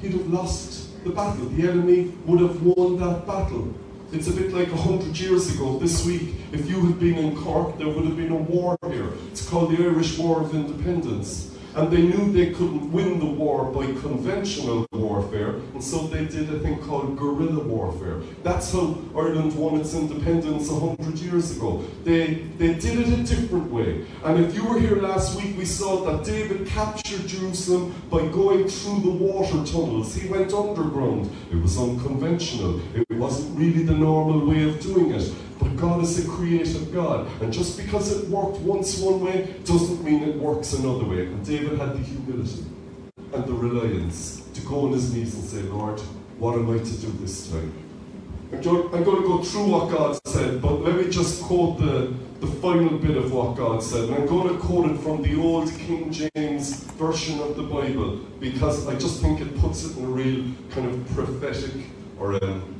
he'd 0.00 0.12
have 0.12 0.28
lost 0.28 1.04
the 1.04 1.10
battle. 1.10 1.46
The 1.50 1.68
enemy 1.68 2.12
would 2.26 2.40
have 2.40 2.62
won 2.62 2.98
that 2.98 3.26
battle. 3.26 3.72
It's 4.12 4.28
a 4.28 4.32
bit 4.32 4.52
like 4.52 4.70
a 4.72 4.76
hundred 4.76 5.18
years 5.18 5.54
ago 5.54 5.78
this 5.78 6.04
week. 6.04 6.34
If 6.52 6.68
you 6.68 6.80
had 6.86 6.98
been 6.98 7.16
in 7.16 7.36
Cork, 7.36 7.78
there 7.78 7.88
would 7.88 8.04
have 8.04 8.16
been 8.16 8.32
a 8.32 8.36
war 8.36 8.76
here. 8.88 9.10
It's 9.30 9.48
called 9.48 9.76
the 9.76 9.84
Irish 9.84 10.18
War 10.18 10.42
of 10.42 10.54
Independence. 10.54 11.55
And 11.76 11.90
they 11.90 12.00
knew 12.00 12.32
they 12.32 12.52
couldn't 12.52 12.90
win 12.90 13.18
the 13.18 13.26
war 13.26 13.66
by 13.66 13.84
conventional 14.00 14.86
warfare, 14.92 15.56
and 15.74 15.84
so 15.84 16.06
they 16.06 16.24
did 16.24 16.48
a 16.54 16.58
thing 16.60 16.78
called 16.78 17.18
guerrilla 17.18 17.62
warfare. 17.62 18.22
That's 18.42 18.72
how 18.72 18.96
Ireland 19.14 19.54
won 19.54 19.78
its 19.80 19.92
independence 19.92 20.70
a 20.70 20.74
hundred 20.74 21.18
years 21.18 21.54
ago. 21.54 21.84
They, 22.02 22.46
they 22.56 22.74
did 22.74 23.00
it 23.00 23.18
a 23.18 23.22
different 23.22 23.70
way. 23.70 24.06
And 24.24 24.42
if 24.42 24.54
you 24.54 24.64
were 24.64 24.80
here 24.80 24.96
last 24.96 25.36
week, 25.36 25.54
we 25.58 25.66
saw 25.66 26.02
that 26.06 26.24
David 26.24 26.66
captured 26.66 27.26
Jerusalem 27.26 27.94
by 28.10 28.26
going 28.28 28.68
through 28.68 29.00
the 29.02 29.10
water 29.10 29.62
tunnels. 29.70 30.14
He 30.14 30.28
went 30.28 30.54
underground. 30.54 31.30
It 31.52 31.56
was 31.56 31.76
unconventional. 31.78 32.80
It 32.94 33.18
wasn't 33.18 33.58
really 33.58 33.82
the 33.82 33.94
normal 33.94 34.46
way 34.46 34.62
of 34.66 34.80
doing 34.80 35.10
it. 35.12 35.30
God 35.76 36.02
is 36.02 36.24
a 36.24 36.28
creative 36.28 36.92
God. 36.92 37.28
And 37.42 37.52
just 37.52 37.76
because 37.76 38.12
it 38.12 38.28
worked 38.28 38.58
once 38.60 38.98
one 38.98 39.20
way 39.20 39.54
doesn't 39.64 40.02
mean 40.02 40.22
it 40.22 40.36
works 40.36 40.72
another 40.72 41.04
way. 41.04 41.26
And 41.26 41.44
David 41.44 41.78
had 41.78 41.92
the 41.94 41.98
humility 41.98 42.64
and 43.32 43.44
the 43.44 43.52
reliance 43.52 44.42
to 44.54 44.60
go 44.62 44.86
on 44.86 44.92
his 44.92 45.12
knees 45.12 45.34
and 45.34 45.44
say, 45.44 45.62
Lord, 45.62 46.00
what 46.38 46.54
am 46.54 46.70
I 46.70 46.78
to 46.78 46.96
do 47.00 47.12
this 47.20 47.50
time? 47.50 47.72
I'm 48.52 48.60
going 48.62 49.22
to 49.22 49.28
go 49.28 49.42
through 49.42 49.66
what 49.66 49.90
God 49.90 50.18
said, 50.26 50.62
but 50.62 50.80
let 50.80 50.96
me 50.96 51.10
just 51.10 51.42
quote 51.42 51.78
the, 51.78 52.14
the 52.40 52.46
final 52.46 52.96
bit 52.96 53.16
of 53.16 53.32
what 53.32 53.56
God 53.56 53.82
said. 53.82 54.08
And 54.08 54.14
I'm 54.14 54.26
going 54.26 54.48
to 54.48 54.58
quote 54.58 54.90
it 54.90 54.98
from 54.98 55.22
the 55.22 55.38
old 55.40 55.70
King 55.72 56.12
James 56.12 56.84
version 56.94 57.40
of 57.40 57.56
the 57.56 57.64
Bible 57.64 58.18
because 58.38 58.86
I 58.86 58.94
just 58.94 59.20
think 59.20 59.40
it 59.40 59.58
puts 59.58 59.84
it 59.84 59.96
in 59.96 60.04
a 60.04 60.08
real 60.08 60.44
kind 60.70 60.86
of 60.88 61.06
prophetic 61.14 61.72
or 62.18 62.42
um, 62.44 62.76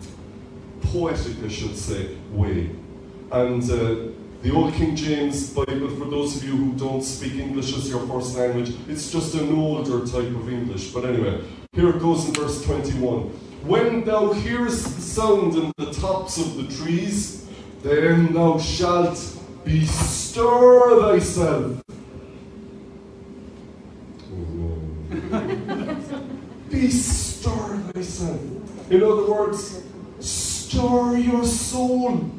poetic, 0.82 1.42
I 1.44 1.48
should 1.48 1.76
say, 1.76 2.16
way. 2.30 2.70
And 3.32 3.62
uh, 3.64 4.12
the 4.42 4.52
Old 4.52 4.74
King 4.74 4.94
James 4.94 5.50
Bible, 5.50 5.90
for 5.90 6.04
those 6.04 6.36
of 6.36 6.44
you 6.44 6.56
who 6.56 6.74
don't 6.74 7.02
speak 7.02 7.34
English 7.34 7.76
as 7.76 7.88
your 7.88 8.06
first 8.06 8.36
language, 8.36 8.72
it's 8.88 9.10
just 9.10 9.34
an 9.34 9.52
older 9.52 10.06
type 10.06 10.28
of 10.28 10.48
English. 10.48 10.92
But 10.92 11.06
anyway, 11.06 11.42
here 11.72 11.88
it 11.88 11.98
goes 11.98 12.28
in 12.28 12.34
verse 12.34 12.64
21. 12.64 13.22
When 13.66 14.04
thou 14.04 14.32
hearest 14.32 14.94
the 14.94 15.00
sound 15.02 15.56
in 15.56 15.72
the 15.76 15.92
tops 15.92 16.38
of 16.38 16.56
the 16.56 16.72
trees, 16.76 17.48
then 17.82 18.32
thou 18.32 18.58
shalt 18.58 19.18
bestir 19.64 21.00
thyself. 21.00 21.82
bestir 26.70 27.82
thyself. 27.92 28.40
In 28.88 29.02
other 29.02 29.28
words, 29.28 29.82
stir 30.20 31.16
your 31.16 31.44
soul. 31.44 32.30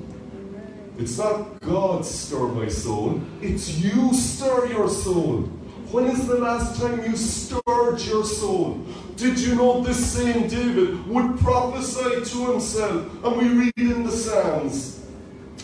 It's 1.00 1.18
not 1.20 1.62
God 1.62 2.04
stir 2.04 2.48
my 2.48 2.68
soul, 2.70 3.22
it's 3.42 3.78
you 3.78 4.14
stir 4.14 4.68
your 4.68 4.90
soul. 4.90 5.44
When 5.92 6.08
is 6.08 6.28
the 6.28 6.40
last 6.40 6.82
time 6.82 7.04
you 7.06 7.16
stirred 7.16 8.02
your 8.02 8.26
soul? 8.26 8.84
Did 9.16 9.40
you 9.40 9.56
know 9.56 9.82
this 9.82 10.14
same 10.14 10.48
David 10.48 11.08
would 11.08 11.40
prophesy 11.40 12.26
to 12.26 12.52
himself? 12.52 13.24
And 13.24 13.38
we 13.38 13.48
read 13.48 13.74
in 13.78 14.04
the 14.04 14.12
Psalms 14.12 15.06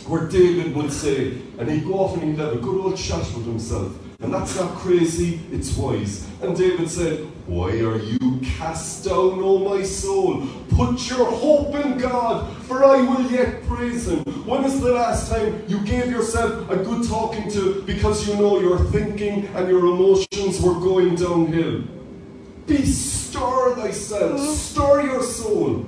where 0.08 0.28
David 0.28 0.76
would 0.76 0.92
say, 0.92 1.42
and 1.58 1.70
he'd 1.70 1.86
go 1.86 1.96
off 1.96 2.14
and 2.22 2.24
he'd 2.24 2.40
have 2.40 2.54
a 2.54 2.58
good 2.58 2.80
old 2.80 2.98
chat 2.98 3.26
with 3.36 3.46
himself. 3.46 3.92
And 4.22 4.34
that's 4.34 4.56
not 4.56 4.72
crazy, 4.76 5.42
it's 5.52 5.76
wise. 5.76 6.26
And 6.42 6.56
David 6.56 6.90
said, 6.90 7.28
Why 7.46 7.72
are 7.82 7.98
you 7.98 8.40
cast 8.42 9.04
down, 9.04 9.42
O 9.44 9.58
my 9.60 9.84
soul? 9.84 10.48
Put 10.70 11.10
your 11.10 11.26
hope 11.26 11.76
in 11.76 11.98
God, 11.98 12.56
for 12.64 12.86
I 12.86 13.02
will 13.02 13.30
yet 13.30 13.68
praise 13.68 14.08
him. 14.08 14.24
When 14.46 14.64
is 14.64 14.80
the 14.80 14.94
last 14.94 15.30
time 15.30 15.62
you 15.68 15.80
gave 15.82 16.10
yourself 16.10 16.70
a 16.70 16.78
good 16.78 17.06
talking 17.06 17.52
to 17.52 17.82
because 17.82 18.26
you 18.28 18.36
know 18.36 18.62
your 18.62 18.80
thinking 18.92 19.48
and 19.56 19.68
your 19.68 19.86
emotions 19.86 20.62
were 20.62 20.76
going 20.76 21.16
downhill? 21.16 21.84
Be 22.66 22.86
stir 22.86 23.76
thyself, 23.76 24.40
stir 24.40 25.02
your 25.02 25.22
soul. 25.22 25.86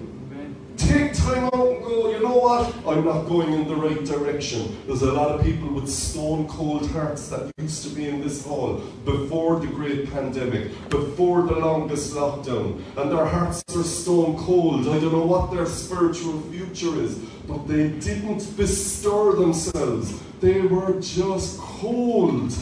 Time 1.16 1.46
out 1.46 1.54
and 1.54 1.84
go, 1.84 2.10
you 2.12 2.20
know 2.22 2.38
what? 2.38 2.76
I'm 2.86 3.06
not 3.06 3.24
going 3.28 3.54
in 3.54 3.68
the 3.68 3.76
right 3.76 4.04
direction. 4.04 4.78
There's 4.86 5.02
a 5.02 5.14
lot 5.14 5.32
of 5.32 5.44
people 5.44 5.70
with 5.70 5.90
stone 5.90 6.48
cold 6.48 6.90
hearts 6.92 7.30
that 7.30 7.52
used 7.58 7.84
to 7.84 7.90
be 7.96 8.10
in 8.10 8.22
this 8.22 8.46
hall 8.46 8.82
before 9.06 9.60
the 9.60 9.68
great 9.68 10.12
pandemic, 10.12 10.72
before 10.90 11.44
the 11.44 11.56
longest 11.56 12.14
lockdown. 12.14 12.82
And 12.98 13.12
their 13.12 13.26
hearts 13.26 13.64
are 13.76 13.84
stone 13.84 14.38
cold. 14.38 14.88
I 14.88 15.00
don't 15.00 15.14
know 15.14 15.26
what 15.26 15.52
their 15.54 15.66
spiritual 15.66 16.42
future 16.52 16.96
is, 17.02 17.18
but 17.48 17.66
they 17.68 17.90
didn't 17.90 18.56
bestir 18.58 19.34
themselves. 19.34 20.20
They 20.42 20.62
were 20.62 21.00
just 21.00 21.58
cold. 21.60 22.54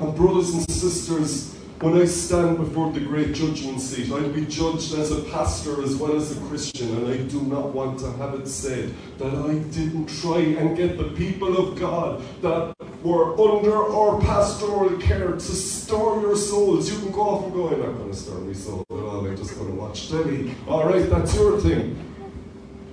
And 0.00 0.14
brothers 0.16 0.54
and 0.54 0.70
sisters, 0.70 1.57
when 1.80 1.96
I 2.00 2.06
stand 2.06 2.56
before 2.56 2.92
the 2.92 3.00
great 3.00 3.34
judgment 3.34 3.80
seat, 3.80 4.10
I'll 4.10 4.28
be 4.30 4.44
judged 4.46 4.94
as 4.94 5.12
a 5.12 5.22
pastor 5.22 5.82
as 5.84 5.94
well 5.94 6.16
as 6.16 6.36
a 6.36 6.40
Christian, 6.46 6.88
and 6.96 7.06
I 7.06 7.18
do 7.18 7.40
not 7.42 7.72
want 7.72 8.00
to 8.00 8.10
have 8.12 8.34
it 8.34 8.48
said 8.48 8.92
that 9.18 9.32
I 9.32 9.54
didn't 9.70 10.06
try 10.20 10.38
and 10.38 10.76
get 10.76 10.98
the 10.98 11.10
people 11.10 11.56
of 11.56 11.78
God 11.78 12.20
that 12.42 12.74
were 13.04 13.38
under 13.40 13.76
our 13.76 14.20
pastoral 14.20 14.98
care 14.98 15.32
to 15.32 15.40
store 15.40 16.20
your 16.20 16.36
souls. 16.36 16.90
You 16.90 16.98
can 16.98 17.12
go 17.12 17.20
off 17.20 17.44
and 17.44 17.54
go, 17.54 17.68
I'm 17.68 17.78
not 17.78 17.96
going 17.96 18.10
to 18.10 18.16
store 18.16 18.40
my 18.40 18.52
soul 18.52 18.84
at 18.90 18.96
all, 18.96 19.24
I'm 19.24 19.36
just 19.36 19.54
going 19.54 19.70
to 19.70 19.76
watch 19.80 20.08
telly. 20.08 20.54
Alright, 20.66 21.08
that's 21.08 21.34
your 21.36 21.60
thing. 21.60 21.96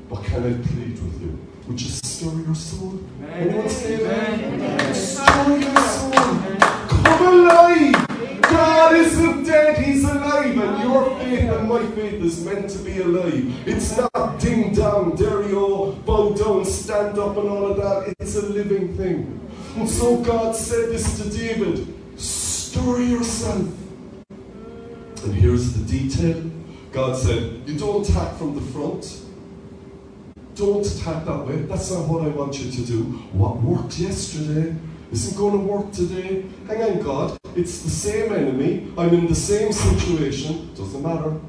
But 0.09 0.23
can 0.25 0.43
I 0.43 0.67
plead 0.67 1.01
with 1.01 1.21
you? 1.21 1.39
Would 1.67 1.81
you 1.81 1.89
stir 1.89 2.31
your 2.45 2.53
soul? 2.53 2.99
Anyone 3.31 3.67
say 3.67 3.95
that? 3.95 4.95
Stir 4.95 5.57
your 5.57 5.77
soul. 5.77 6.11
Come 6.11 7.39
alive! 7.39 8.04
God 8.55 8.95
isn't 8.95 9.43
dead, 9.43 9.77
He's 9.77 10.03
alive, 10.05 10.57
and 10.57 10.83
your 10.83 11.19
faith 11.19 11.50
and 11.51 11.67
my 11.67 11.85
faith 11.88 12.24
is 12.24 12.45
meant 12.45 12.69
to 12.69 12.79
be 12.79 13.01
alive. 13.01 13.67
It's 13.67 13.97
not 13.97 14.39
ding 14.39 14.74
dong, 14.74 15.15
Dario, 15.15 15.91
bow 15.91 16.33
down, 16.33 16.63
stand 16.63 17.19
up, 17.19 17.35
and 17.35 17.50
all 17.50 17.71
of 17.71 17.77
that. 17.77 18.15
It's 18.17 18.35
a 18.38 18.45
living 18.45 18.95
thing. 18.95 19.41
And 19.75 19.89
so 19.89 20.17
God 20.24 20.55
said 20.55 20.89
this 20.89 21.21
to 21.21 21.29
David 21.38 21.93
stir 22.17 23.01
yourself. 23.01 23.67
And 24.29 25.33
here's 25.33 25.74
the 25.74 25.83
detail 25.85 26.41
God 26.93 27.17
said, 27.17 27.62
You 27.65 27.77
don't 27.77 28.07
attack 28.07 28.38
from 28.38 28.55
the 28.55 28.62
front. 28.71 29.21
Don't 30.55 30.85
attack 30.85 31.25
that 31.25 31.45
way. 31.45 31.57
That's 31.63 31.91
not 31.91 32.07
what 32.07 32.24
I 32.24 32.29
want 32.29 32.57
you 32.59 32.71
to 32.71 32.85
do. 32.85 33.03
What 33.33 33.57
worked 33.57 34.00
yesterday 34.00 34.74
isn't 35.12 35.38
going 35.38 35.53
to 35.53 35.59
work 35.59 35.91
today. 35.91 36.45
Hang 36.67 36.81
on, 36.83 37.01
God. 37.01 37.38
It's 37.55 37.81
the 37.83 37.89
same 37.89 38.33
enemy. 38.33 38.91
I'm 38.97 39.13
in 39.13 39.27
the 39.27 39.35
same 39.35 39.71
situation. 39.71 40.74
Doesn't 40.75 41.01
matter. 41.01 41.39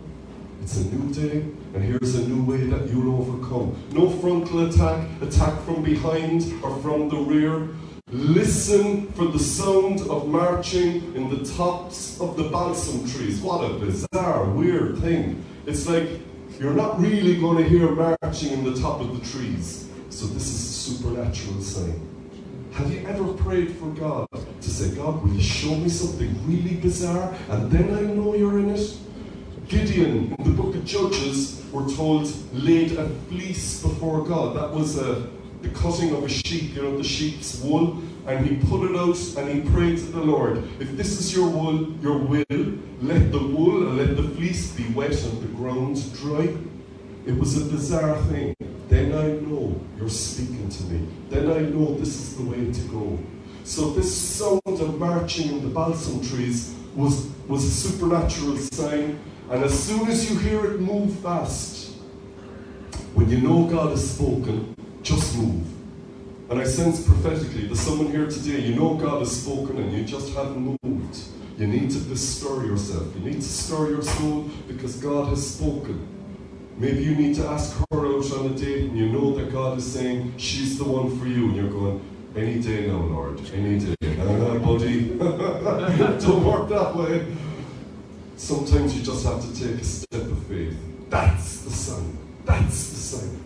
It's 0.62 0.78
a 0.78 0.84
new 0.94 1.14
day, 1.14 1.42
and 1.74 1.84
here's 1.84 2.16
a 2.16 2.28
new 2.28 2.42
way 2.42 2.64
that 2.66 2.88
you'll 2.88 3.20
overcome. 3.20 3.76
No 3.92 4.10
frontal 4.10 4.66
attack, 4.68 5.08
attack 5.22 5.60
from 5.62 5.84
behind 5.84 6.42
or 6.62 6.76
from 6.78 7.08
the 7.08 7.16
rear. 7.18 7.68
Listen 8.10 9.12
for 9.12 9.26
the 9.26 9.38
sound 9.38 10.00
of 10.10 10.26
marching 10.28 11.14
in 11.14 11.28
the 11.30 11.44
tops 11.56 12.20
of 12.20 12.36
the 12.36 12.48
balsam 12.50 13.08
trees. 13.08 13.40
What 13.40 13.64
a 13.64 13.74
bizarre, 13.74 14.50
weird 14.50 14.98
thing. 14.98 15.44
It's 15.66 15.88
like 15.88 16.08
you're 16.58 16.74
not 16.74 17.00
really 17.00 17.38
going 17.38 17.58
to 17.62 17.68
hear 17.68 17.90
marching 17.90 18.52
in 18.52 18.64
the 18.64 18.80
top 18.80 19.00
of 19.00 19.18
the 19.18 19.24
trees. 19.24 19.88
So 20.10 20.26
this 20.26 20.48
is 20.48 20.60
a 20.60 20.72
supernatural 20.72 21.60
sign. 21.60 22.15
Have 22.76 22.92
you 22.92 23.06
ever 23.08 23.32
prayed 23.32 23.74
for 23.76 23.86
God 23.86 24.28
to 24.32 24.70
say, 24.70 24.94
God, 24.94 25.22
will 25.22 25.32
you 25.32 25.42
show 25.42 25.74
me 25.76 25.88
something 25.88 26.28
really 26.46 26.74
bizarre 26.74 27.34
and 27.48 27.70
then 27.72 27.94
I 27.94 28.02
know 28.02 28.34
you're 28.34 28.58
in 28.58 28.68
it? 28.68 28.98
Gideon 29.66 30.36
in 30.38 30.44
the 30.44 30.50
book 30.50 30.74
of 30.74 30.84
Judges, 30.84 31.64
we're 31.72 31.88
told, 31.96 32.30
laid 32.52 32.92
a 32.98 33.08
fleece 33.30 33.80
before 33.80 34.22
God. 34.26 34.56
That 34.56 34.72
was 34.72 34.98
a, 34.98 35.26
the 35.62 35.70
cutting 35.70 36.14
of 36.14 36.24
a 36.24 36.28
sheep, 36.28 36.74
you 36.74 36.82
know, 36.82 36.98
the 36.98 37.02
sheep's 37.02 37.62
wool, 37.62 38.02
and 38.26 38.46
he 38.46 38.56
put 38.68 38.90
it 38.90 38.94
out 38.94 39.18
and 39.38 39.54
he 39.54 39.70
prayed 39.70 39.96
to 39.96 40.12
the 40.12 40.20
Lord, 40.20 40.58
if 40.78 40.98
this 40.98 41.18
is 41.18 41.34
your 41.34 41.48
wool, 41.48 41.92
your 42.02 42.18
will, 42.18 42.44
let 43.00 43.32
the 43.32 43.38
wool 43.38 43.88
and 43.88 43.96
let 43.96 44.18
the 44.18 44.28
fleece 44.36 44.72
be 44.72 44.84
wet 44.92 45.18
and 45.24 45.42
the 45.42 45.48
ground 45.56 45.96
dry. 46.18 46.54
It 47.24 47.38
was 47.38 47.56
a 47.56 47.64
bizarre 47.64 48.20
thing. 48.24 48.54
Then 48.88 49.12
I 49.12 49.28
know 49.44 49.80
you're 49.98 50.08
speaking 50.08 50.68
to 50.68 50.84
me. 50.84 51.08
Then 51.28 51.50
I 51.50 51.58
know 51.60 51.94
this 51.94 52.08
is 52.08 52.36
the 52.36 52.44
way 52.44 52.72
to 52.72 52.80
go. 52.88 53.18
So 53.64 53.90
this 53.90 54.16
sound 54.16 54.60
of 54.66 54.98
marching 54.98 55.48
in 55.48 55.62
the 55.62 55.68
balsam 55.68 56.20
trees 56.22 56.74
was, 56.94 57.28
was 57.48 57.64
a 57.64 57.70
supernatural 57.70 58.56
sign. 58.58 59.18
And 59.50 59.64
as 59.64 59.86
soon 59.86 60.08
as 60.08 60.30
you 60.30 60.38
hear 60.38 60.64
it 60.66 60.80
move 60.80 61.18
fast, 61.18 61.96
when 63.14 63.28
you 63.28 63.38
know 63.38 63.64
God 63.64 63.90
has 63.90 64.14
spoken, 64.14 64.74
just 65.02 65.36
move. 65.36 65.66
And 66.48 66.60
I 66.60 66.64
sense 66.64 67.04
prophetically 67.04 67.66
there's 67.66 67.80
someone 67.80 68.08
here 68.08 68.26
today, 68.26 68.60
you 68.60 68.76
know 68.76 68.94
God 68.94 69.18
has 69.18 69.42
spoken 69.42 69.78
and 69.78 69.92
you 69.92 70.04
just 70.04 70.32
haven't 70.32 70.78
moved. 70.82 71.18
You 71.58 71.66
need 71.66 71.90
to 71.90 71.98
bestir 71.98 72.66
yourself. 72.66 73.06
You 73.16 73.22
need 73.22 73.40
to 73.40 73.48
stir 73.48 73.88
your 73.90 74.02
soul 74.02 74.50
because 74.68 74.96
God 74.96 75.28
has 75.28 75.54
spoken. 75.54 76.15
Maybe 76.78 77.02
you 77.02 77.14
need 77.14 77.34
to 77.36 77.46
ask 77.46 77.74
her 77.78 77.84
out 77.90 78.32
on 78.32 78.52
a 78.52 78.54
date 78.54 78.90
and 78.90 78.98
you 78.98 79.08
know 79.08 79.34
that 79.36 79.50
God 79.50 79.78
is 79.78 79.90
saying 79.90 80.34
she's 80.36 80.76
the 80.76 80.84
one 80.84 81.18
for 81.18 81.26
you 81.26 81.46
and 81.46 81.56
you're 81.56 81.70
going, 81.70 82.00
any 82.36 82.60
day 82.60 82.86
now, 82.86 82.98
Lord, 82.98 83.40
any 83.54 83.78
day. 83.78 83.94
Uh, 84.02 84.58
buddy, 84.58 85.08
don't 85.18 86.44
work 86.44 86.68
that 86.68 86.94
way. 86.94 87.34
Sometimes 88.36 88.94
you 88.94 89.02
just 89.02 89.24
have 89.24 89.40
to 89.40 89.58
take 89.58 89.80
a 89.80 89.84
step 89.84 90.20
of 90.20 90.42
faith. 90.44 90.76
That's 91.08 91.62
the 91.62 91.70
sign. 91.70 92.18
That's 92.44 92.90
the 92.90 92.96
sign. 92.96 93.44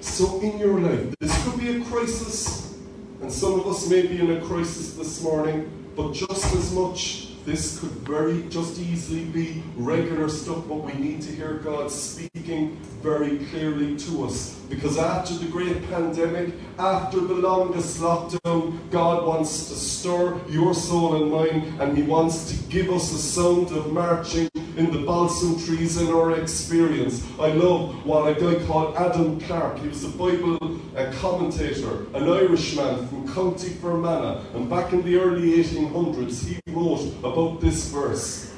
So 0.00 0.40
in 0.40 0.58
your 0.58 0.80
life, 0.80 1.14
this 1.20 1.44
could 1.44 1.60
be 1.60 1.80
a 1.80 1.84
crisis, 1.84 2.76
and 3.20 3.30
some 3.30 3.60
of 3.60 3.66
us 3.68 3.88
may 3.88 4.08
be 4.08 4.18
in 4.18 4.32
a 4.32 4.40
crisis 4.40 4.94
this 4.94 5.22
morning, 5.22 5.70
but 5.94 6.12
just 6.14 6.52
as 6.52 6.72
much 6.72 7.31
this 7.44 7.80
could 7.80 7.90
very 7.90 8.42
just 8.48 8.78
easily 8.78 9.24
be 9.24 9.62
regular 9.76 10.28
stuff, 10.28 10.64
but 10.68 10.76
we 10.76 10.92
need 10.92 11.22
to 11.22 11.32
hear 11.32 11.54
God 11.54 11.90
speaking 11.90 12.76
very 13.02 13.38
clearly 13.46 13.96
to 13.96 14.24
us. 14.24 14.54
Because 14.68 14.96
after 14.96 15.34
the 15.34 15.46
great 15.46 15.88
pandemic, 15.88 16.54
after 16.78 17.20
the 17.20 17.34
longest 17.34 18.00
lockdown, 18.00 18.78
God 18.90 19.26
wants 19.26 19.68
to 19.68 19.74
stir 19.74 20.40
your 20.48 20.74
soul 20.74 21.22
and 21.22 21.32
mine, 21.32 21.80
and 21.80 21.96
He 21.96 22.04
wants 22.04 22.50
to 22.50 22.62
give 22.68 22.90
us 22.90 23.12
a 23.12 23.18
sound 23.18 23.70
of 23.72 23.92
marching 23.92 24.48
in 24.76 24.90
the 24.90 25.00
balsam 25.00 25.58
trees 25.58 26.00
in 26.00 26.08
our 26.08 26.38
experience. 26.40 27.22
I 27.38 27.48
love 27.48 28.06
what 28.06 28.28
a 28.28 28.40
guy 28.40 28.64
called 28.66 28.96
Adam 28.96 29.38
Clarke, 29.40 29.78
he 29.78 29.88
was 29.88 30.04
a 30.04 30.08
Bible 30.08 30.80
uh, 30.96 31.12
commentator, 31.20 32.06
an 32.14 32.28
Irishman 32.28 33.06
from 33.08 33.32
County 33.34 33.70
Fermanagh, 33.70 34.42
and 34.54 34.70
back 34.70 34.92
in 34.92 35.02
the 35.02 35.16
early 35.16 35.62
1800s, 35.62 36.46
he 36.46 36.58
wrote 36.72 37.12
about 37.22 37.60
this 37.60 37.88
verse. 37.88 38.50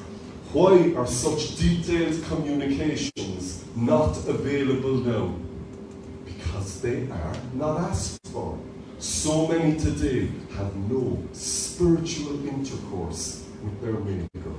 Why 0.52 0.94
are 0.96 1.06
such 1.06 1.56
detailed 1.56 2.22
communications 2.24 3.64
not 3.74 4.16
available 4.28 4.94
now? 4.94 5.34
Because 6.24 6.80
they 6.80 7.10
are 7.10 7.36
not 7.54 7.80
asked 7.80 8.20
for. 8.28 8.56
So 8.98 9.48
many 9.48 9.76
today 9.76 10.28
have 10.56 10.74
no 10.76 11.18
spiritual 11.32 12.46
intercourse 12.46 13.44
with 13.64 13.80
their 13.82 13.94
Maker. 13.94 14.54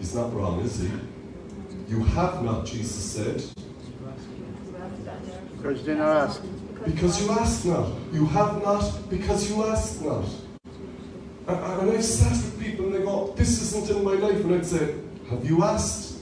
He's 0.00 0.14
not 0.14 0.34
wrong, 0.34 0.60
is 0.62 0.80
he? 0.80 0.90
You 1.86 2.02
have 2.02 2.42
not, 2.42 2.64
Jesus 2.64 3.04
said. 3.04 3.44
Because 5.58 5.80
you 5.80 5.84
did 5.84 5.98
not 5.98 6.28
ask. 6.28 6.42
Because 6.86 7.22
you 7.22 7.30
ask 7.32 7.64
not. 7.66 7.92
You 8.10 8.24
have 8.26 8.62
not 8.62 9.10
because 9.10 9.50
you 9.50 9.62
ask 9.66 10.00
not. 10.00 10.24
And, 11.46 11.58
and 11.58 11.90
I've 11.90 12.02
sat 12.02 12.32
with 12.32 12.58
people 12.58 12.86
and 12.86 12.94
they 12.94 13.00
go, 13.00 13.34
This 13.36 13.60
isn't 13.60 13.94
in 13.94 14.02
my 14.02 14.14
life. 14.14 14.40
And 14.40 14.54
I'd 14.54 14.64
say, 14.64 14.94
Have 15.28 15.44
you 15.44 15.62
asked? 15.64 16.20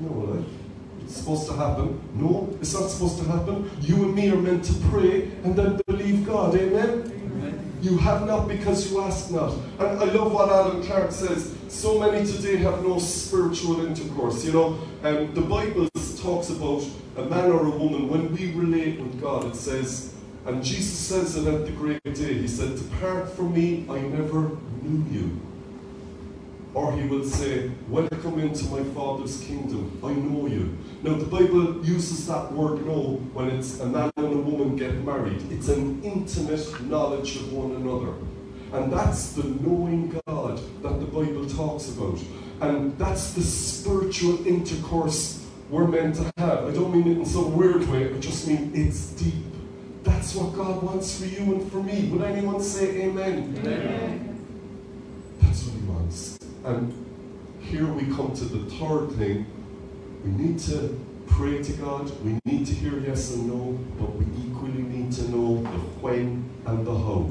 No, 0.00 0.08
life. 0.08 0.46
Eh? 0.46 0.48
It's 1.04 1.16
supposed 1.16 1.46
to 1.48 1.52
happen. 1.54 2.00
No, 2.14 2.48
it's 2.62 2.72
not 2.72 2.88
supposed 2.88 3.18
to 3.18 3.24
happen. 3.24 3.70
You 3.82 4.04
and 4.04 4.14
me 4.14 4.30
are 4.30 4.36
meant 4.36 4.64
to 4.64 4.74
pray 4.88 5.24
and 5.44 5.54
then 5.54 5.78
believe 5.86 6.24
God. 6.24 6.54
Amen? 6.54 7.21
You 7.82 7.98
have 7.98 8.26
not 8.28 8.46
because 8.46 8.90
you 8.90 9.00
ask 9.02 9.32
not. 9.32 9.52
And 9.80 9.98
I 9.98 10.04
love 10.04 10.32
what 10.32 10.48
Alan 10.48 10.84
Clarke 10.84 11.10
says. 11.10 11.52
So 11.68 11.98
many 11.98 12.24
today 12.24 12.56
have 12.58 12.80
no 12.84 13.00
spiritual 13.00 13.84
intercourse. 13.84 14.44
You 14.44 14.52
know, 14.52 14.78
um, 15.02 15.34
the 15.34 15.40
Bible 15.40 15.88
talks 16.22 16.50
about 16.50 16.84
a 17.16 17.24
man 17.24 17.50
or 17.50 17.66
a 17.66 17.70
woman, 17.70 18.08
when 18.08 18.32
we 18.32 18.52
relate 18.52 19.00
with 19.00 19.20
God, 19.20 19.46
it 19.46 19.56
says, 19.56 20.14
and 20.46 20.62
Jesus 20.62 20.96
says 20.96 21.36
it 21.36 21.52
at 21.52 21.66
the 21.66 21.72
great 21.72 22.02
day, 22.04 22.34
He 22.34 22.46
said, 22.46 22.76
Depart 22.76 23.28
from 23.30 23.52
me, 23.52 23.84
I 23.90 23.98
never 23.98 24.50
knew 24.82 25.04
you. 25.10 25.40
Or 26.74 26.92
He 26.92 27.06
will 27.06 27.24
say, 27.24 27.70
Welcome 27.88 28.38
into 28.40 28.64
my 28.66 28.82
Father's 28.94 29.40
kingdom, 29.44 30.00
I 30.02 30.12
know 30.12 30.46
you. 30.46 30.78
Now, 31.02 31.14
the 31.14 31.26
Bible 31.26 31.84
uses 31.84 32.26
that 32.28 32.52
word 32.52 32.86
know 32.86 33.20
when 33.34 33.50
it's 33.50 33.80
a 33.80 33.86
man 33.86 34.10
and 34.16 34.26
a 34.26 34.36
woman 34.36 34.76
get 34.76 34.94
married. 35.04 35.42
It's 35.50 35.68
an 35.68 36.02
intimate 36.02 36.82
knowledge 36.88 37.36
of 37.36 37.52
one 37.52 37.72
another. 37.72 38.14
And 38.72 38.90
that's 38.90 39.32
the 39.32 39.44
knowing 39.44 40.18
God 40.26 40.58
that 40.82 41.00
the 41.00 41.06
Bible 41.06 41.46
talks 41.46 41.90
about. 41.90 42.18
And 42.62 42.96
that's 42.96 43.34
the 43.34 43.42
spiritual 43.42 44.46
intercourse 44.46 45.44
we're 45.68 45.88
meant 45.88 46.16
to 46.16 46.32
have. 46.36 46.66
I 46.66 46.70
don't 46.70 46.92
mean 46.92 47.10
it 47.10 47.18
in 47.18 47.26
some 47.26 47.56
weird 47.56 47.86
way, 47.88 48.14
I 48.14 48.18
just 48.18 48.46
mean 48.46 48.72
it's 48.74 49.08
deep. 49.12 49.44
That's 50.04 50.34
what 50.34 50.54
God 50.54 50.82
wants 50.82 51.18
for 51.18 51.26
you 51.26 51.54
and 51.54 51.70
for 51.70 51.82
me. 51.82 52.08
Would 52.10 52.22
anyone 52.22 52.62
say 52.62 53.02
amen? 53.02 53.56
Amen. 53.58 54.26
Wants. 54.26 54.31
And 56.64 56.92
here 57.60 57.86
we 57.86 58.02
come 58.14 58.32
to 58.34 58.44
the 58.44 58.70
third 58.76 59.10
thing. 59.12 59.46
We 60.24 60.30
need 60.30 60.58
to 60.60 60.98
pray 61.26 61.62
to 61.62 61.72
God. 61.72 62.10
We 62.24 62.38
need 62.44 62.66
to 62.66 62.72
hear 62.72 62.98
yes 63.00 63.34
and 63.34 63.48
no, 63.48 63.78
but 63.98 64.14
we 64.14 64.26
equally 64.46 64.82
need 64.82 65.12
to 65.12 65.28
know 65.30 65.62
the 65.62 65.78
when 66.00 66.48
and 66.66 66.86
the 66.86 66.94
how. 66.94 67.30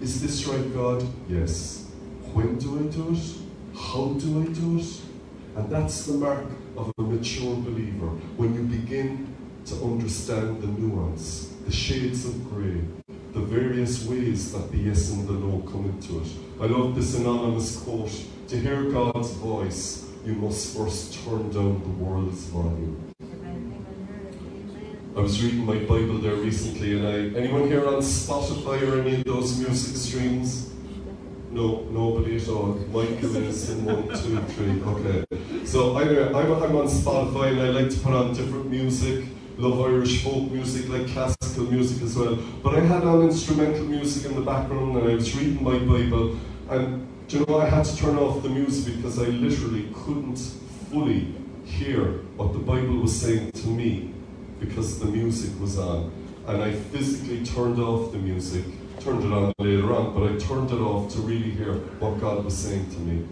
Is 0.00 0.20
this 0.20 0.46
right, 0.46 0.74
God? 0.74 1.06
Yes. 1.28 1.90
When 2.34 2.58
do 2.58 2.78
I 2.78 2.82
do 2.92 3.14
it? 3.14 3.78
How 3.78 4.08
do 4.08 4.42
I 4.42 4.46
do 4.46 4.78
it? 4.78 5.00
And 5.56 5.70
that's 5.70 6.04
the 6.04 6.14
mark 6.14 6.44
of 6.76 6.92
a 6.98 7.02
mature 7.02 7.56
believer 7.56 8.08
when 8.36 8.54
you 8.54 8.62
begin 8.62 9.34
to 9.66 9.74
understand 9.76 10.60
the 10.60 10.66
nuance, 10.66 11.54
the 11.64 11.72
shades 11.72 12.26
of 12.26 12.50
grey, 12.50 12.82
the 13.36 13.42
various 13.42 14.02
ways 14.06 14.50
that 14.52 14.72
the 14.72 14.78
yes 14.78 15.10
and 15.10 15.28
the 15.28 15.34
no 15.34 15.58
come 15.70 15.84
into 15.84 16.22
it. 16.22 16.28
I 16.58 16.64
love 16.64 16.96
this 16.96 17.18
anonymous 17.18 17.76
quote 17.76 18.10
To 18.48 18.56
hear 18.58 18.84
God's 18.84 19.32
voice, 19.32 20.06
you 20.24 20.32
must 20.36 20.74
first 20.74 21.22
turn 21.22 21.50
down 21.50 21.82
the 21.82 21.94
world's 22.02 22.44
volume. 22.46 22.96
I 25.14 25.20
was 25.20 25.42
reading 25.42 25.66
my 25.66 25.80
Bible 25.80 26.16
there 26.16 26.36
recently, 26.36 26.96
and 26.96 27.06
I 27.06 27.38
anyone 27.38 27.68
here 27.68 27.86
on 27.86 28.00
Spotify 28.00 28.80
or 28.88 29.02
any 29.02 29.16
of 29.16 29.24
those 29.24 29.58
music 29.58 29.96
streams? 29.96 30.72
No, 31.50 31.84
nobody 31.90 32.36
at 32.36 32.48
all. 32.48 32.72
Michael 32.90 33.36
is 33.36 33.68
in 33.68 33.84
one, 33.84 34.08
two, 34.16 34.40
three. 34.54 34.80
Okay. 34.92 35.66
So 35.66 35.96
I'm, 35.98 36.34
I'm 36.34 36.76
on 36.76 36.88
Spotify, 36.88 37.52
and 37.52 37.60
I 37.60 37.68
like 37.68 37.90
to 37.90 38.00
put 38.00 38.14
on 38.14 38.32
different 38.32 38.70
music. 38.70 39.26
Love 39.58 39.80
Irish 39.80 40.22
folk 40.22 40.50
music, 40.50 40.88
like 40.90 41.08
classical 41.08 41.64
music 41.64 42.02
as 42.02 42.14
well. 42.14 42.36
But 42.62 42.74
I 42.74 42.80
had 42.80 43.04
on 43.04 43.22
instrumental 43.22 43.86
music 43.86 44.30
in 44.30 44.36
the 44.36 44.42
background, 44.42 44.98
and 44.98 45.08
I 45.10 45.14
was 45.14 45.34
reading 45.34 45.64
my 45.64 45.78
Bible, 45.78 46.36
and 46.68 47.06
do 47.26 47.38
you 47.38 47.46
know 47.46 47.60
I 47.60 47.66
had 47.66 47.86
to 47.86 47.96
turn 47.96 48.16
off 48.18 48.42
the 48.42 48.50
music 48.50 48.96
because 48.96 49.18
I 49.18 49.24
literally 49.24 49.88
couldn't 49.94 50.36
fully 50.90 51.34
hear 51.64 52.04
what 52.36 52.52
the 52.52 52.58
Bible 52.58 52.98
was 52.98 53.18
saying 53.18 53.50
to 53.52 53.68
me 53.68 54.12
because 54.60 54.98
the 54.98 55.06
music 55.06 55.58
was 55.58 55.78
on. 55.78 56.12
And 56.46 56.62
I 56.62 56.72
physically 56.72 57.44
turned 57.44 57.80
off 57.80 58.12
the 58.12 58.18
music, 58.18 58.64
turned 59.00 59.24
it 59.24 59.32
on 59.32 59.52
later 59.58 59.92
on, 59.94 60.14
but 60.14 60.30
I 60.30 60.36
turned 60.36 60.70
it 60.70 60.80
off 60.80 61.12
to 61.14 61.18
really 61.20 61.50
hear 61.50 61.72
what 61.98 62.20
God 62.20 62.44
was 62.44 62.56
saying 62.56 62.90
to 62.90 62.98
me. 62.98 63.26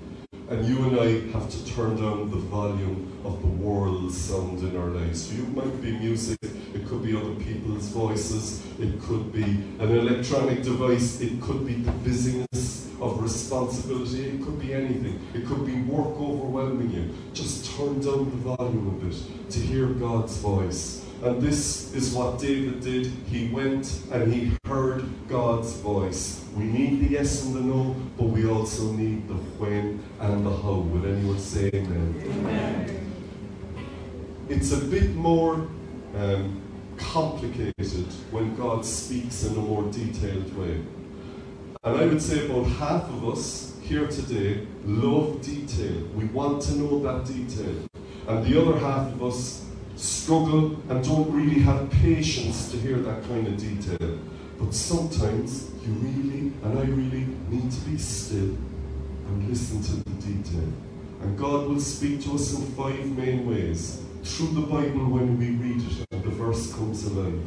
And 0.51 0.67
you 0.67 0.83
and 0.85 1.01
I 1.01 1.33
have 1.33 1.49
to 1.49 1.67
turn 1.75 1.97
down 1.97 2.31
the 2.31 2.37
volume 2.37 3.19
of 3.25 3.41
the 3.41 3.49
world's 3.49 4.19
sound 4.19 4.61
in 4.61 4.77
our 4.77 4.89
lives. 4.89 5.29
So 5.29 5.35
might 5.55 5.81
be 5.81 5.93
music, 5.93 6.39
it 6.43 6.87
could 6.87 7.03
be 7.03 7.17
other 7.17 7.35
people's 7.37 7.89
voices, 7.89 8.63
it 8.79 9.01
could 9.01 9.33
be 9.33 9.43
an 9.43 9.91
electronic 9.91 10.63
device, 10.63 11.23
it 11.23 11.41
could 11.41 11.67
be 11.67 11.75
the 11.75 11.93
busyness 11.93 12.91
of 13.01 13.23
responsibility, 13.23 14.25
it 14.25 14.43
could 14.43 14.61
be 14.61 14.75
anything. 14.75 15.19
It 15.33 15.47
could 15.47 15.65
be 15.65 15.81
work 15.83 16.15
overwhelming 16.19 16.91
you. 16.91 17.15
Just 17.33 17.75
turn 17.75 18.01
down 18.01 18.31
the 18.31 18.57
volume 18.57 19.01
a 19.01 19.05
bit 19.05 19.51
to 19.51 19.61
hear 19.61 19.87
God's 19.87 20.37
voice. 20.37 21.04
And 21.25 21.41
this 21.41 21.95
is 21.95 22.13
what 22.13 22.39
David 22.39 22.83
did. 22.83 23.07
He 23.07 23.49
went 23.49 24.03
and 24.13 24.31
he 24.31 24.53
heard 24.67 25.07
God's 25.27 25.73
voice. 25.73 26.45
We 26.55 26.65
need 26.65 27.01
the 27.01 27.15
yes 27.15 27.47
and 27.47 27.55
the 27.55 27.61
no, 27.63 27.97
but 28.19 28.25
we 28.25 28.47
also 28.47 28.93
need 28.93 29.27
the 29.27 29.33
when 29.57 30.05
and 30.21 30.45
the 30.45 30.51
how. 30.51 30.75
Would 30.75 31.07
anyone 31.11 31.39
say 31.39 31.71
amen? 31.73 32.23
Amen. 32.27 33.11
It's 34.51 34.73
a 34.73 34.85
bit 34.85 35.15
more 35.15 35.67
um, 36.15 36.61
complicated 36.99 38.13
when 38.31 38.55
God 38.55 38.85
speaks 38.85 39.45
in 39.45 39.55
a 39.55 39.61
more 39.61 39.91
detailed 39.91 40.55
way. 40.59 40.83
And 41.85 41.97
I 42.03 42.05
would 42.05 42.21
say 42.21 42.45
about 42.45 42.67
half 42.67 43.05
of 43.05 43.27
us 43.31 43.73
here 43.81 44.07
today 44.09 44.67
love 44.85 45.41
detail. 45.41 46.03
We 46.15 46.27
want 46.27 46.61
to 46.65 46.77
know 46.77 46.99
that 47.05 47.25
detail. 47.25 47.89
And 48.29 48.45
the 48.45 48.61
other 48.61 48.79
half 48.79 49.11
of 49.11 49.23
us 49.23 49.65
struggle 49.97 50.77
and 50.89 51.05
don't 51.05 51.31
really 51.31 51.61
have 51.61 51.91
patience 51.91 52.71
to 52.71 52.77
hear 52.79 52.99
that 52.99 53.23
kind 53.25 53.47
of 53.47 53.57
detail. 53.57 54.19
But 54.59 54.75
sometimes 54.75 55.71
you 55.85 55.93
really 55.93 56.53
and 56.63 56.79
I 56.79 56.83
really 56.83 57.27
need 57.49 57.71
to 57.71 57.81
be 57.81 57.99
still 57.99 58.57
and 59.27 59.49
listen 59.49 59.83
to 59.83 59.97
the 59.97 60.11
detail. 60.23 60.73
And 61.21 61.39
God 61.39 61.69
will 61.69 61.81
speak 61.81 62.23
to 62.25 62.35
us 62.35 62.55
in 62.55 62.63
five 62.73 63.05
main 63.17 63.47
ways. 63.49 64.03
Through 64.23 64.55
the 64.61 64.63
Bible 64.63 65.11
when 65.11 65.39
we 65.39 65.51
read 65.51 65.83
it 65.83 66.07
and 66.11 66.25
the 66.25 66.31
verse 66.31 66.73
comes 66.73 67.05
alive. 67.05 67.41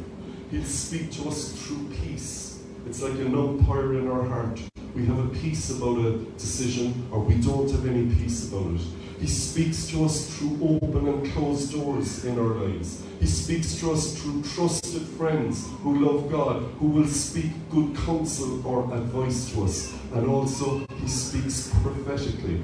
He'll 0.50 0.64
speak 0.64 1.10
to 1.12 1.28
us 1.28 1.52
through 1.52 1.88
peace. 1.88 2.62
It's 2.86 3.02
like 3.02 3.14
an 3.14 3.34
umpire 3.34 3.98
in 3.98 4.08
our 4.08 4.22
heart. 4.22 4.60
We 4.94 5.04
have 5.06 5.18
a 5.18 5.28
peace 5.28 5.70
about 5.70 5.98
a 5.98 6.18
decision 6.38 7.08
or 7.10 7.20
we 7.20 7.34
don't 7.34 7.70
have 7.70 7.86
any 7.86 8.14
peace 8.14 8.48
about 8.48 8.74
it. 8.74 8.80
He 9.20 9.26
speaks 9.26 9.88
to 9.88 10.04
us 10.04 10.36
through 10.36 10.58
open 10.62 11.08
and 11.08 11.32
closed 11.32 11.72
doors 11.72 12.24
in 12.24 12.38
our 12.38 12.54
lives. 12.54 13.02
He 13.18 13.26
speaks 13.26 13.74
to 13.80 13.92
us 13.92 14.16
through 14.16 14.44
trusted 14.44 15.02
friends 15.02 15.66
who 15.82 16.06
love 16.06 16.30
God, 16.30 16.62
who 16.78 16.86
will 16.86 17.06
speak 17.06 17.50
good 17.68 17.96
counsel 17.96 18.64
or 18.64 18.84
advice 18.94 19.50
to 19.52 19.64
us. 19.64 19.92
And 20.14 20.28
also, 20.28 20.86
He 21.00 21.08
speaks 21.08 21.72
prophetically. 21.82 22.62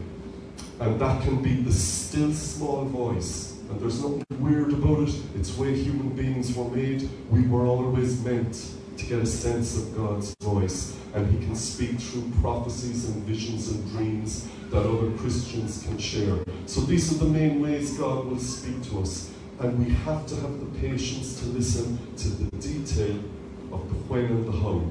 And 0.79 1.01
that 1.01 1.23
can 1.23 1.43
be 1.43 1.63
the 1.63 1.73
still 1.73 2.33
small 2.33 2.85
voice. 2.85 3.59
And 3.71 3.81
there's 3.81 4.01
nothing 4.03 4.25
weird 4.39 4.73
about 4.73 5.09
it. 5.09 5.15
It's 5.35 5.51
the 5.55 5.63
way 5.63 5.75
human 5.75 6.11
beings 6.11 6.55
were 6.55 6.69
made. 6.69 7.09
We 7.31 7.49
were 7.49 7.67
always 7.67 8.25
meant 8.25 8.71
to 8.97 9.07
get 9.07 9.19
a 9.19 9.27
sense 9.27 9.77
of 9.77 9.97
God's 9.97 10.35
voice. 10.41 10.97
And 11.15 11.29
He 11.33 11.45
can 11.45 11.57
speak 11.57 11.99
through 11.99 12.31
prophecies 12.41 13.09
and 13.09 13.25
visions 13.25 13.69
and 13.73 13.91
dreams 13.91 14.04
that 14.75 14.87
other 14.87 15.11
Christians 15.19 15.85
can 15.85 15.97
share. 15.99 16.37
So 16.67 16.81
these 16.81 17.13
are 17.13 17.25
the 17.25 17.31
main 17.31 17.63
ways 17.63 17.97
God 17.97 18.27
will 18.27 18.41
speak 18.41 18.83
to 18.91 19.01
us. 19.01 19.31
And 19.61 19.87
we 19.87 19.95
have 19.95 20.27
to 20.27 20.35
have 20.35 20.59
the 20.59 20.81
patience 20.81 21.41
to 21.41 21.47
listen 21.47 21.97
to 22.17 22.29
the 22.29 22.57
detail 22.57 23.17
of 23.71 23.89
the 23.89 23.95
when 24.09 24.25
and 24.25 24.47
the 24.47 24.53
how. 24.53 24.83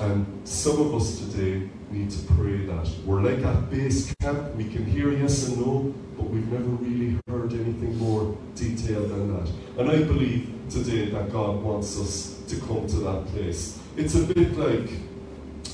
And 0.00 0.26
some 0.42 0.80
of 0.80 0.92
us 0.92 1.20
today 1.20 1.68
need 1.90 2.10
to 2.10 2.18
pray 2.34 2.66
that. 2.66 2.90
We're 3.06 3.22
like 3.22 3.44
at 3.44 3.70
base 3.70 4.12
camp, 4.20 4.56
we 4.56 4.64
can 4.64 4.84
hear 4.84 5.12
yes 5.12 5.46
and 5.46 5.58
no, 5.58 5.94
but 6.16 6.28
we've 6.28 6.50
never 6.50 6.64
really 6.64 7.16
heard 7.28 7.52
anything 7.52 7.96
more 7.96 8.36
detailed 8.56 9.10
than 9.10 9.36
that. 9.36 9.50
And 9.78 9.88
I 9.88 10.02
believe 10.02 10.50
today 10.68 11.10
that 11.10 11.30
God 11.30 11.62
wants 11.62 11.98
us 11.98 12.42
to 12.48 12.56
come 12.56 12.88
to 12.88 12.96
that 12.96 13.26
place. 13.28 13.78
It's 13.96 14.16
a 14.16 14.24
bit 14.24 14.58
like 14.58 14.90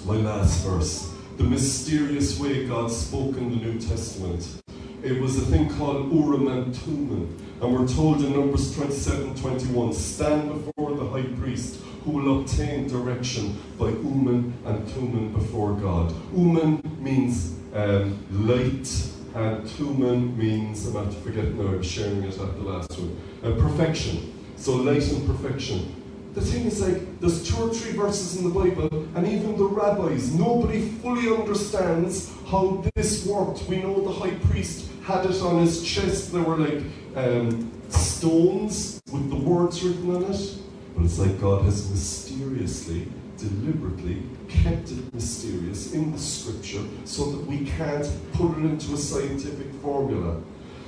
my 0.04 0.16
last 0.16 0.66
verse 0.66 1.13
the 1.36 1.44
mysterious 1.44 2.38
way 2.38 2.66
God 2.66 2.90
spoke 2.90 3.36
in 3.36 3.50
the 3.50 3.56
New 3.56 3.80
Testament. 3.80 4.62
It 5.02 5.20
was 5.20 5.36
a 5.36 5.44
thing 5.46 5.68
called 5.76 6.12
Urim 6.12 6.48
and 6.48 6.76
Thummim. 6.76 7.36
And 7.60 7.74
we're 7.74 7.88
told 7.88 8.22
in 8.24 8.32
Numbers 8.32 8.74
27 8.74 9.34
21, 9.34 9.92
stand 9.92 10.64
before 10.64 10.94
the 10.94 11.06
high 11.08 11.26
priest 11.38 11.80
who 12.04 12.12
will 12.12 12.40
obtain 12.40 12.86
direction 12.86 13.58
by 13.78 13.86
Urim 13.86 14.54
and 14.64 14.88
Thummim 14.90 15.32
before 15.32 15.74
God. 15.74 16.14
Urim 16.32 16.80
means 17.00 17.56
um, 17.74 18.24
light, 18.46 18.88
and 19.34 19.68
Thummim 19.70 20.38
means, 20.38 20.86
I'm 20.86 20.96
about 20.96 21.12
to 21.12 21.18
forget 21.18 21.52
now, 21.54 21.72
I 21.72 21.76
was 21.76 21.86
sharing 21.86 22.22
it 22.22 22.38
at 22.38 22.54
the 22.54 22.62
last 22.62 22.96
one, 22.98 23.20
uh, 23.42 23.60
perfection. 23.60 24.32
So 24.56 24.76
light 24.76 25.10
and 25.10 25.26
perfection 25.26 26.03
the 26.34 26.40
thing 26.40 26.66
is 26.66 26.80
like 26.80 27.20
there's 27.20 27.48
two 27.48 27.56
or 27.62 27.72
three 27.72 27.92
verses 27.92 28.36
in 28.36 28.44
the 28.44 28.50
Bible, 28.50 29.08
and 29.14 29.26
even 29.26 29.56
the 29.56 29.64
rabbis, 29.64 30.34
nobody 30.34 30.88
fully 30.88 31.28
understands 31.32 32.32
how 32.48 32.84
this 32.94 33.24
worked. 33.24 33.68
We 33.68 33.78
know 33.78 34.02
the 34.02 34.12
high 34.12 34.34
priest 34.50 34.90
had 35.04 35.26
it 35.26 35.40
on 35.40 35.60
his 35.60 35.82
chest. 35.82 36.32
There 36.32 36.42
were 36.42 36.56
like 36.56 36.82
um, 37.14 37.70
stones 37.88 39.00
with 39.12 39.30
the 39.30 39.36
words 39.36 39.82
written 39.82 40.14
on 40.16 40.24
it. 40.24 40.58
But 40.96 41.04
it's 41.04 41.18
like 41.18 41.40
God 41.40 41.64
has 41.64 41.88
mysteriously 41.90 43.08
deliberately 43.36 44.22
kept 44.48 44.90
it 44.92 45.12
mysterious 45.12 45.92
in 45.92 46.12
the 46.12 46.18
scripture 46.18 46.82
so 47.04 47.32
that 47.32 47.46
we 47.46 47.64
can't 47.64 48.08
put 48.32 48.56
it 48.58 48.64
into 48.64 48.94
a 48.94 48.96
scientific 48.96 49.72
formula. 49.82 50.40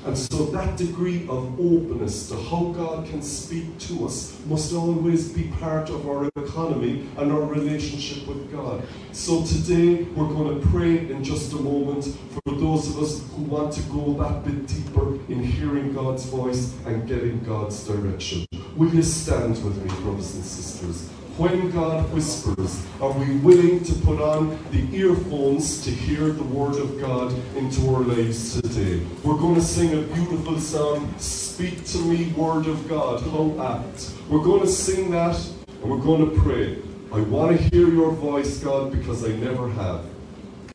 And 0.06 0.16
so 0.16 0.44
that 0.46 0.76
degree 0.76 1.26
of 1.28 1.58
openness 1.58 2.28
to 2.28 2.36
how 2.36 2.72
God 2.76 3.08
can 3.08 3.20
speak 3.20 3.76
to 3.80 4.06
us 4.06 4.38
must 4.46 4.72
always 4.72 5.28
be 5.30 5.48
part 5.58 5.90
of 5.90 6.08
our 6.08 6.30
economy 6.36 7.08
and 7.16 7.32
our 7.32 7.42
relationship 7.42 8.24
with 8.28 8.52
God. 8.52 8.86
So 9.10 9.42
today 9.42 10.04
we're 10.14 10.28
going 10.28 10.60
to 10.60 10.66
pray 10.68 11.10
in 11.10 11.24
just 11.24 11.52
a 11.54 11.56
moment 11.56 12.04
for 12.44 12.54
those 12.54 12.88
of 12.90 13.02
us 13.02 13.20
who 13.34 13.42
want 13.42 13.72
to 13.72 13.82
go 13.82 14.12
that 14.22 14.44
bit 14.44 14.68
deeper 14.68 15.14
in 15.28 15.42
hearing 15.42 15.92
God's 15.92 16.24
voice 16.26 16.72
and 16.86 17.08
getting 17.08 17.42
God's 17.42 17.84
direction. 17.84 18.46
Will 18.76 18.94
you 18.94 19.02
stand 19.02 19.62
with 19.64 19.76
me, 19.82 19.88
brothers 20.02 20.36
and 20.36 20.44
sisters? 20.44 21.10
When 21.38 21.70
God 21.70 22.10
whispers, 22.14 22.82
are 22.98 23.12
we 23.12 23.36
willing 23.36 23.84
to 23.84 23.92
put 23.96 24.22
on 24.22 24.58
the 24.70 24.96
earphones 24.96 25.84
to 25.84 25.90
hear 25.90 26.30
the 26.30 26.42
Word 26.44 26.76
of 26.76 26.98
God 26.98 27.30
into 27.54 27.94
our 27.94 28.00
lives 28.00 28.58
today? 28.60 29.04
We're 29.22 29.36
going 29.36 29.56
to 29.56 29.60
sing 29.60 29.92
a 29.92 30.02
beautiful 30.14 30.58
song, 30.58 31.12
Speak 31.18 31.84
to 31.88 31.98
Me, 31.98 32.32
Word 32.32 32.66
of 32.66 32.88
God. 32.88 33.20
How 33.20 33.54
apt. 33.62 34.12
We're 34.30 34.42
going 34.42 34.62
to 34.62 34.66
sing 34.66 35.10
that 35.10 35.36
and 35.82 35.90
we're 35.90 35.98
going 35.98 36.30
to 36.30 36.40
pray. 36.40 36.78
I 37.12 37.20
want 37.20 37.56
to 37.56 37.62
hear 37.64 37.86
your 37.86 38.12
voice, 38.12 38.58
God, 38.58 38.90
because 38.90 39.22
I 39.22 39.36
never 39.36 39.68
have. 39.68 40.06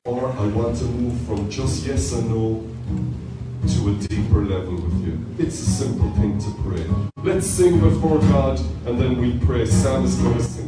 Or 0.06 0.28
I 0.32 0.48
want 0.48 0.78
to 0.78 0.86
move 0.86 1.20
from 1.26 1.50
just 1.50 1.88
yes 1.88 2.14
and 2.14 2.30
no 2.30 2.68
to 3.68 3.90
a 3.90 3.94
deeper 4.08 4.44
level 4.44 4.78
Let's 7.42 7.54
sing 7.54 7.80
before 7.80 8.20
God 8.20 8.60
and 8.86 9.02
then 9.02 9.18
we 9.18 9.36
pray. 9.48 9.66
Sam 9.66 10.06
is 10.06 10.16
going 10.18 10.38
to 10.38 10.44
sing 10.44 10.61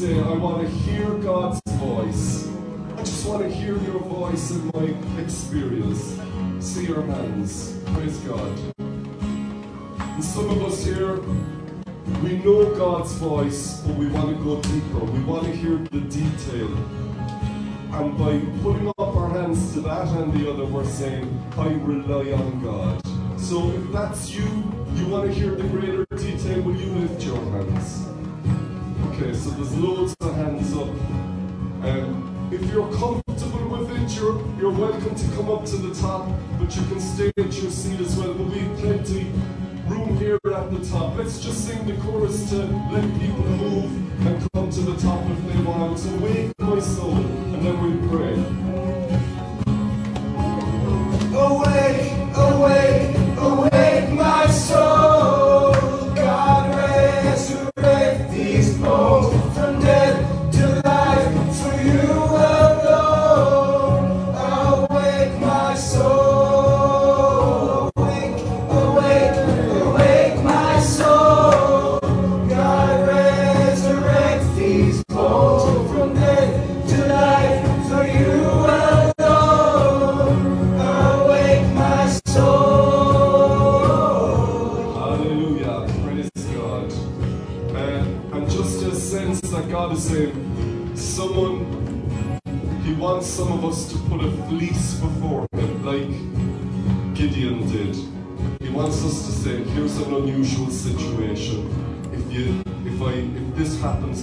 say, 0.00 0.18
I 0.18 0.32
want 0.32 0.66
to 0.66 0.68
hear 0.78 1.10
God's 1.16 1.60
voice? 1.72 2.48
I 2.96 3.02
just 3.02 3.26
want 3.26 3.42
to 3.42 3.50
hear 3.50 3.76
your 3.82 4.00
voice 4.00 4.50
in 4.50 4.70
my 4.72 5.20
experience. 5.20 6.18
See 6.58 6.86
your 6.86 7.02
hands. 7.02 7.78
Praise 7.92 8.16
God. 8.20 8.58
And 8.78 10.24
some 10.24 10.48
of 10.48 10.62
us 10.64 10.82
here, 10.86 11.16
we 12.22 12.38
know 12.38 12.74
God's 12.76 13.12
voice, 13.16 13.82
but 13.82 13.94
we 13.96 14.06
want 14.08 14.34
to 14.34 14.42
go 14.42 14.62
deeper. 14.62 15.04
We 15.04 15.22
want 15.24 15.44
to 15.44 15.52
hear 15.52 15.76
the 15.76 16.00
detail. 16.00 16.74
And 17.92 18.16
by 18.16 18.40
putting 18.62 18.88
up 18.88 18.98
our 19.00 19.28
hands 19.28 19.74
to 19.74 19.80
that 19.82 20.08
and 20.08 20.32
the 20.32 20.50
other, 20.50 20.64
we're 20.64 20.86
saying, 20.86 21.28
I 21.58 21.74
rely 21.74 22.32
on 22.32 22.62
God. 22.62 23.02
So 23.38 23.70
if 23.72 23.92
that's 23.92 24.30
you, 24.30 24.48
you 24.94 25.08
want 25.08 25.26
to 25.26 25.34
hear 25.34 25.50
the 25.54 25.64
greater 25.64 26.06
detail, 26.16 26.62
will 26.62 26.74
you 26.74 26.90
lift 27.00 27.22
your 27.22 27.36
hands? 27.50 28.10
So 29.20 29.50
there's 29.50 29.76
loads 29.76 30.16
of 30.20 30.34
hands 30.34 30.72
up. 30.72 30.88
Um, 31.84 32.48
if 32.50 32.64
you're 32.72 32.90
comfortable 32.90 33.68
with 33.68 33.90
it, 33.90 34.16
you're, 34.16 34.40
you're 34.58 34.72
welcome 34.72 35.14
to 35.14 35.36
come 35.36 35.50
up 35.50 35.66
to 35.66 35.76
the 35.76 35.94
top, 36.00 36.26
but 36.58 36.74
you 36.74 36.82
can 36.86 36.98
stay 36.98 37.28
at 37.28 37.52
your 37.52 37.70
seat 37.70 38.00
as 38.00 38.16
well. 38.16 38.32
There'll 38.32 38.50
be 38.50 38.66
plenty 38.80 39.30
room 39.88 40.16
here 40.16 40.36
at 40.36 40.70
the 40.72 40.88
top. 40.88 41.18
Let's 41.18 41.38
just 41.38 41.66
sing 41.66 41.86
the 41.86 42.02
chorus 42.02 42.48
to 42.48 42.64
let 42.90 43.04
people 43.20 43.44
move 43.44 44.26
and 44.26 44.52
come 44.54 44.70
to 44.70 44.80
the 44.80 44.96
top 44.96 45.22
if 45.28 45.52
they 45.52 45.62
want. 45.64 45.98
So 45.98 46.16
wake 46.16 46.58
my 46.58 46.80
soul, 46.80 47.14
and 47.14 47.62
then 47.62 47.76
we 47.82 48.08
pray. 48.08 48.69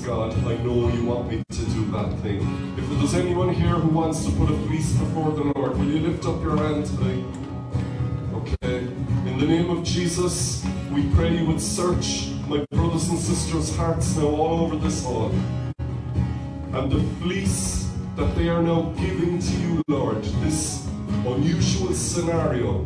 God, 0.07 0.33
I 0.45 0.55
know 0.63 0.87
you 0.87 1.03
want 1.03 1.29
me 1.29 1.43
to 1.49 1.65
do 1.65 1.83
that 1.91 2.09
thing. 2.19 2.39
If 2.77 2.89
there's 2.91 3.13
anyone 3.13 3.53
here 3.53 3.75
who 3.75 3.89
wants 3.89 4.23
to 4.25 4.31
put 4.31 4.49
a 4.49 4.55
fleece 4.59 4.93
before 4.93 5.33
the 5.33 5.51
Lord, 5.53 5.77
will 5.77 5.83
you 5.83 5.99
lift 5.99 6.25
up 6.25 6.41
your 6.41 6.55
hand 6.55 6.85
today? 6.85 7.25
Okay. 8.33 8.87
In 9.27 9.37
the 9.37 9.45
name 9.45 9.69
of 9.69 9.83
Jesus, 9.83 10.65
we 10.93 11.09
pray 11.09 11.37
you 11.37 11.45
would 11.47 11.59
search 11.59 12.29
my 12.47 12.65
brothers 12.71 13.09
and 13.09 13.19
sisters' 13.19 13.75
hearts 13.75 14.15
now 14.15 14.27
all 14.27 14.61
over 14.61 14.77
this 14.77 15.03
hall. 15.03 15.29
And 16.71 16.89
the 16.89 17.03
fleece 17.19 17.91
that 18.15 18.33
they 18.37 18.47
are 18.47 18.63
now 18.63 18.93
giving 18.97 19.39
to 19.39 19.53
you, 19.57 19.81
Lord, 19.89 20.23
this 20.41 20.87
unusual 21.25 21.93
scenario, 21.93 22.85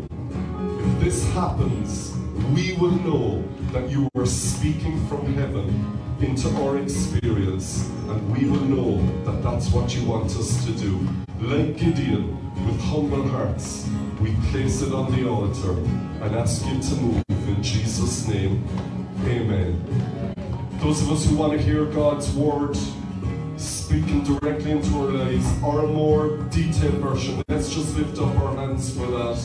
if 0.80 1.00
this 1.00 1.24
happens, 1.34 2.16
we 2.54 2.74
will 2.74 2.92
know 2.92 3.44
that 3.72 3.90
you 3.90 4.10
are 4.16 4.26
speaking 4.26 5.06
from 5.08 5.34
heaven 5.34 5.98
into 6.22 6.50
our 6.62 6.78
experience, 6.78 7.88
and 8.08 8.36
we 8.36 8.50
will 8.50 8.66
know 8.66 9.02
that 9.26 9.42
that's 9.42 9.72
what 9.72 9.96
you 9.96 10.04
want 10.06 10.32
us 10.32 10.66
to 10.66 10.72
do. 10.74 11.00
Like 11.40 11.78
Gideon, 11.78 12.38
with 12.66 12.80
humble 12.82 13.28
hearts, 13.28 13.90
we 14.20 14.36
place 14.52 14.82
it 14.82 14.94
on 14.94 15.12
the 15.12 15.28
altar 15.28 15.72
and 16.24 16.36
ask 16.36 16.66
you 16.66 16.80
to 16.80 16.96
move 16.96 17.24
in 17.30 17.64
Jesus' 17.64 18.28
name. 18.28 18.64
Amen. 19.26 20.36
Those 20.80 21.02
of 21.02 21.12
us 21.12 21.26
who 21.26 21.36
want 21.36 21.54
to 21.54 21.60
hear 21.60 21.86
God's 21.86 22.32
word 22.34 22.78
speaking 23.58 24.24
directly 24.24 24.72
into 24.72 24.98
our 24.98 25.12
lives, 25.12 25.46
or 25.64 25.86
a 25.86 25.88
more 25.88 26.38
detailed 26.50 26.96
version, 26.96 27.44
let's 27.48 27.74
just 27.74 27.96
lift 27.98 28.18
up 28.20 28.36
our 28.38 28.56
hands 28.56 28.96
for 28.96 29.06
that. 29.08 29.38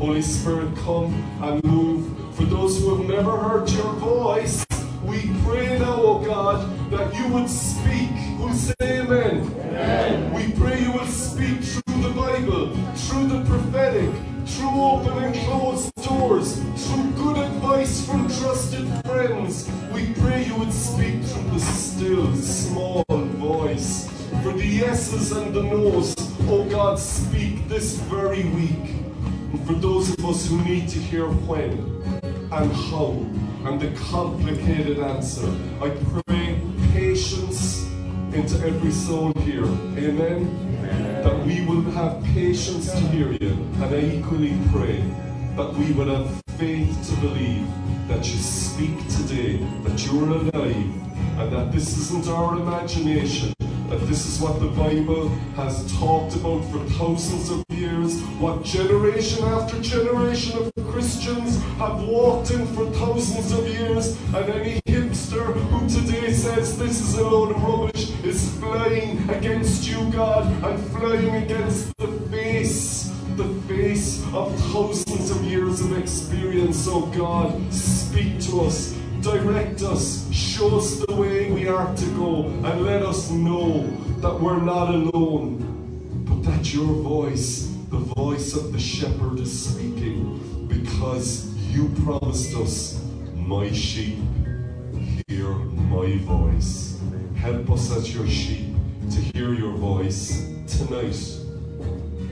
Holy 0.00 0.22
Spirit, 0.22 0.74
come 0.76 1.12
and 1.42 1.62
move. 1.62 2.34
For 2.34 2.44
those 2.44 2.80
who 2.80 2.96
have 2.96 3.06
never 3.06 3.36
heard 3.36 3.70
your 3.70 3.92
voice, 3.96 4.64
we 5.04 5.30
pray 5.44 5.78
now, 5.78 6.00
oh 6.00 6.24
God, 6.24 6.90
that 6.90 7.14
you 7.14 7.28
would 7.34 7.50
speak. 7.50 8.08
Who 8.38 8.50
say 8.54 8.72
amen? 8.80 10.32
We 10.32 10.52
pray 10.58 10.80
you 10.80 10.92
will 10.92 11.04
speak 11.04 11.60
through 11.62 12.02
the 12.02 12.14
Bible, 12.16 12.74
through 12.94 13.28
the 13.28 13.44
prophetic, 13.44 14.08
through 14.46 14.82
open 14.82 15.22
and 15.22 15.34
closed 15.44 15.92
doors, 15.96 16.58
through 16.58 17.10
good 17.10 17.36
advice 17.36 18.06
from 18.06 18.26
trusted 18.26 18.88
friends. 19.04 19.70
We 19.92 20.14
pray 20.14 20.46
you 20.46 20.56
would 20.56 20.72
speak 20.72 21.22
through 21.24 21.50
the 21.50 21.60
still, 21.60 22.34
small 22.36 23.04
voice. 23.10 24.08
For 24.42 24.54
the 24.54 24.64
yeses 24.64 25.32
and 25.32 25.52
the 25.52 25.62
nos. 25.62 26.14
Oh 26.48 26.64
God, 26.70 26.98
speak 26.98 27.68
this 27.68 27.96
very 27.96 28.44
week. 28.44 28.99
And 29.52 29.66
for 29.66 29.74
those 29.74 30.10
of 30.10 30.24
us 30.24 30.46
who 30.46 30.62
need 30.64 30.88
to 30.90 30.98
hear 30.98 31.26
when 31.28 31.72
and 32.52 32.72
how 32.72 33.10
and 33.64 33.80
the 33.80 33.90
complicated 34.10 34.98
answer, 34.98 35.48
I 35.82 35.90
pray 35.90 36.60
patience 36.92 37.86
into 38.32 38.64
every 38.64 38.92
soul 38.92 39.32
here. 39.40 39.64
Amen. 39.64 41.22
That 41.24 41.38
we 41.44 41.64
will 41.66 41.82
have 41.92 42.22
patience 42.32 42.92
to 42.92 43.00
hear 43.08 43.32
you. 43.32 43.50
And 43.82 43.94
I 43.94 44.00
equally 44.00 44.56
pray 44.72 45.02
that 45.56 45.74
we 45.74 45.92
will 45.92 46.14
have 46.14 46.42
faith 46.56 47.08
to 47.08 47.20
believe 47.20 47.66
that 48.08 48.24
you 48.30 48.38
speak 48.38 48.96
today, 49.08 49.56
that 49.84 50.06
you're 50.06 50.28
alive, 50.28 50.90
and 51.38 51.52
that 51.52 51.72
this 51.72 51.96
isn't 51.98 52.28
our 52.28 52.56
imagination, 52.56 53.52
that 53.88 54.00
this 54.06 54.26
is 54.26 54.40
what 54.40 54.60
the 54.60 54.68
Bible 54.68 55.28
has 55.56 55.92
talked 55.98 56.36
about 56.36 56.62
for 56.70 56.78
thousands 56.98 57.50
of 57.50 57.64
years, 57.68 57.79
what 58.40 58.64
generation 58.64 59.44
after 59.44 59.78
generation 59.82 60.56
of 60.56 60.72
Christians 60.90 61.62
have 61.76 62.02
walked 62.04 62.50
in 62.50 62.66
for 62.68 62.86
thousands 62.92 63.52
of 63.52 63.68
years, 63.68 64.16
and 64.34 64.48
any 64.48 64.80
hipster 64.86 65.52
who 65.68 65.86
today 65.86 66.32
says 66.32 66.78
this 66.78 67.02
is 67.02 67.18
a 67.18 67.22
load 67.22 67.54
of 67.54 67.62
rubbish 67.62 68.10
is 68.24 68.56
flying 68.58 69.28
against 69.28 69.86
you, 69.86 70.10
God, 70.10 70.46
and 70.64 70.82
flying 70.90 71.34
against 71.42 71.94
the 71.98 72.08
face, 72.30 73.12
the 73.36 73.48
face 73.68 74.24
of 74.32 74.58
thousands 74.72 75.30
of 75.30 75.44
years 75.44 75.82
of 75.82 75.98
experience. 75.98 76.88
Oh 76.88 77.06
God, 77.14 77.52
speak 77.70 78.40
to 78.44 78.62
us. 78.62 78.96
Direct 79.20 79.82
us, 79.82 80.32
show 80.32 80.78
us 80.78 81.04
the 81.04 81.14
way 81.14 81.52
we 81.52 81.68
are 81.68 81.94
to 81.94 82.06
go, 82.16 82.46
and 82.46 82.86
let 82.86 83.02
us 83.02 83.30
know 83.30 83.86
that 84.22 84.40
we're 84.40 84.62
not 84.62 84.94
alone, 84.94 85.58
but 86.26 86.42
that 86.50 86.72
your 86.72 86.86
voice, 86.86 87.70
the 87.90 87.98
voice 87.98 88.54
of 88.54 88.72
the 88.72 88.78
shepherd, 88.78 89.40
is 89.40 89.68
speaking 89.68 90.66
because 90.68 91.52
you 91.70 91.90
promised 92.04 92.56
us, 92.56 93.04
My 93.34 93.72
sheep 93.72 94.18
hear 95.26 95.50
my 95.50 96.16
voice. 96.18 97.00
Help 97.34 97.70
us 97.70 97.90
as 97.90 98.14
your 98.14 98.28
sheep 98.28 98.74
to 99.10 99.16
hear 99.16 99.52
your 99.54 99.72
voice 99.72 100.46
tonight 100.68 101.18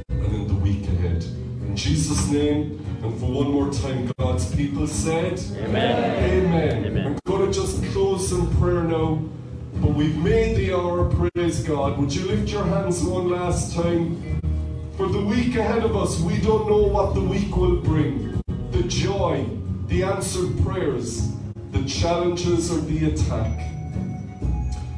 and 0.08 0.34
in 0.34 0.46
the 0.46 0.54
week 0.54 0.84
ahead. 0.84 1.24
In 1.62 1.74
Jesus' 1.74 2.28
name, 2.30 2.84
and 3.02 3.18
for 3.18 3.26
one 3.26 3.50
more 3.50 3.72
time, 3.72 4.12
God's 4.18 4.54
people 4.54 4.86
said, 4.86 5.40
Amen. 5.58 6.22
Amen. 6.22 6.84
Amen. 6.84 7.06
I'm 7.06 7.18
going 7.24 7.50
to 7.50 7.52
just 7.52 7.82
close 7.92 8.30
in 8.30 8.46
prayer 8.58 8.82
now, 8.82 9.22
but 9.74 9.90
we've 9.90 10.18
made 10.18 10.56
the 10.56 10.74
hour, 10.74 11.10
praise 11.34 11.64
God. 11.64 11.98
Would 11.98 12.14
you 12.14 12.26
lift 12.26 12.48
your 12.48 12.64
hands 12.64 13.02
one 13.02 13.28
last 13.28 13.74
time? 13.74 14.38
For 14.98 15.06
the 15.06 15.24
week 15.24 15.54
ahead 15.54 15.84
of 15.84 15.96
us, 15.96 16.18
we 16.18 16.38
don't 16.38 16.68
know 16.68 16.82
what 16.82 17.14
the 17.14 17.20
week 17.20 17.56
will 17.56 17.76
bring. 17.76 18.42
The 18.72 18.82
joy, 18.82 19.48
the 19.86 20.02
answered 20.02 20.60
prayers, 20.64 21.30
the 21.70 21.84
challenges, 21.84 22.72
or 22.72 22.80
the 22.80 23.06
attack. 23.06 23.70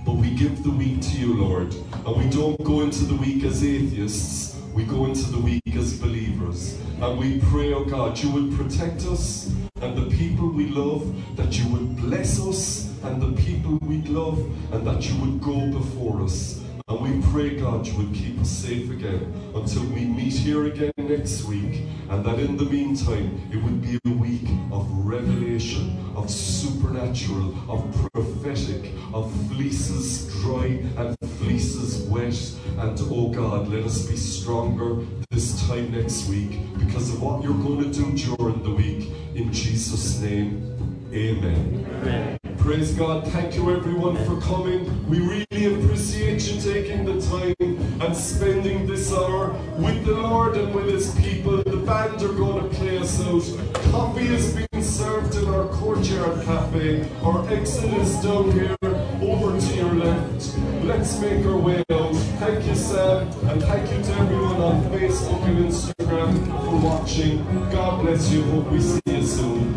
But 0.06 0.14
we 0.14 0.30
give 0.30 0.62
the 0.62 0.70
week 0.70 1.02
to 1.02 1.18
you, 1.18 1.34
Lord. 1.34 1.74
And 1.92 2.16
we 2.16 2.30
don't 2.30 2.56
go 2.64 2.80
into 2.80 3.04
the 3.04 3.14
week 3.14 3.44
as 3.44 3.62
atheists. 3.62 4.56
We 4.72 4.84
go 4.84 5.04
into 5.04 5.30
the 5.30 5.38
week 5.38 5.76
as 5.76 6.00
believers. 6.00 6.80
And 7.02 7.18
we 7.18 7.38
pray, 7.50 7.74
oh 7.74 7.84
God, 7.84 8.18
you 8.18 8.30
would 8.30 8.56
protect 8.56 9.04
us 9.04 9.52
and 9.82 9.98
the 9.98 10.16
people 10.16 10.48
we 10.48 10.68
love, 10.68 11.14
that 11.36 11.58
you 11.58 11.68
would 11.74 11.96
bless 11.96 12.40
us 12.40 12.90
and 13.02 13.20
the 13.20 13.38
people 13.42 13.78
we 13.82 14.00
love, 14.04 14.38
and 14.72 14.86
that 14.86 15.06
you 15.06 15.14
would 15.20 15.42
go 15.42 15.70
before 15.78 16.22
us. 16.22 16.59
And 16.90 17.00
we 17.00 17.28
pray, 17.30 17.56
God, 17.56 17.86
you 17.86 17.96
would 17.98 18.12
keep 18.12 18.40
us 18.40 18.50
safe 18.50 18.90
again 18.90 19.32
until 19.54 19.84
we 19.84 20.04
meet 20.04 20.32
here 20.32 20.66
again 20.66 20.90
next 20.98 21.44
week. 21.44 21.86
And 22.08 22.24
that 22.24 22.40
in 22.40 22.56
the 22.56 22.64
meantime, 22.64 23.48
it 23.52 23.62
would 23.62 23.80
be 23.80 23.96
a 24.04 24.10
week 24.10 24.48
of 24.72 24.90
revelation, 25.06 26.12
of 26.16 26.28
supernatural, 26.28 27.54
of 27.70 28.10
prophetic, 28.12 28.92
of 29.14 29.32
fleeces 29.46 30.30
dry 30.42 30.82
and 30.96 31.16
fleeces 31.38 32.08
wet. 32.08 32.34
And 32.78 32.98
oh 33.02 33.28
God, 33.28 33.68
let 33.68 33.84
us 33.84 34.06
be 34.06 34.16
stronger 34.16 35.06
this 35.30 35.64
time 35.68 35.92
next 35.92 36.28
week 36.28 36.58
because 36.76 37.14
of 37.14 37.22
what 37.22 37.44
you're 37.44 37.54
going 37.54 37.92
to 37.92 38.02
do 38.02 38.36
during 38.36 38.64
the 38.64 38.70
week. 38.70 39.12
In 39.36 39.52
Jesus' 39.52 40.18
name, 40.18 41.08
amen. 41.12 41.86
Amen. 42.02 42.39
Praise 42.70 42.92
God. 42.92 43.26
Thank 43.32 43.56
you 43.56 43.74
everyone 43.76 44.14
for 44.24 44.40
coming. 44.40 44.86
We 45.08 45.18
really 45.18 45.74
appreciate 45.74 46.48
you 46.48 46.60
taking 46.60 47.04
the 47.04 47.20
time 47.20 48.00
and 48.00 48.16
spending 48.16 48.86
this 48.86 49.12
hour 49.12 49.50
with 49.76 50.04
the 50.04 50.12
Lord 50.12 50.56
and 50.56 50.72
with 50.72 50.86
his 50.86 51.12
people. 51.16 51.64
The 51.64 51.78
band 51.78 52.22
are 52.22 52.32
going 52.32 52.70
to 52.70 52.76
play 52.76 52.98
us 52.98 53.20
out. 53.22 53.42
Coffee 53.90 54.28
is 54.28 54.54
being 54.54 54.84
served 54.84 55.34
in 55.34 55.48
our 55.48 55.66
courtyard 55.66 56.44
cafe. 56.44 57.08
Our 57.24 57.44
exit 57.48 57.92
is 57.92 58.14
down 58.22 58.52
here 58.52 58.76
over 59.20 59.60
to 59.60 59.74
your 59.74 59.92
left. 59.92 60.56
Let's 60.84 61.18
make 61.18 61.44
our 61.46 61.56
way 61.56 61.82
out. 61.90 62.14
Thank 62.38 62.68
you, 62.68 62.76
Sam, 62.76 63.26
and 63.48 63.60
thank 63.64 63.90
you 63.90 64.00
to 64.00 64.12
everyone 64.20 64.60
on 64.60 64.82
Facebook 64.92 65.42
and 65.42 65.64
Instagram 65.66 66.46
for 66.64 66.86
watching. 66.86 67.44
God 67.72 68.02
bless 68.02 68.30
you. 68.30 68.44
Hope 68.44 68.70
we 68.70 68.80
see 68.80 69.00
you 69.06 69.24
soon. 69.24 69.74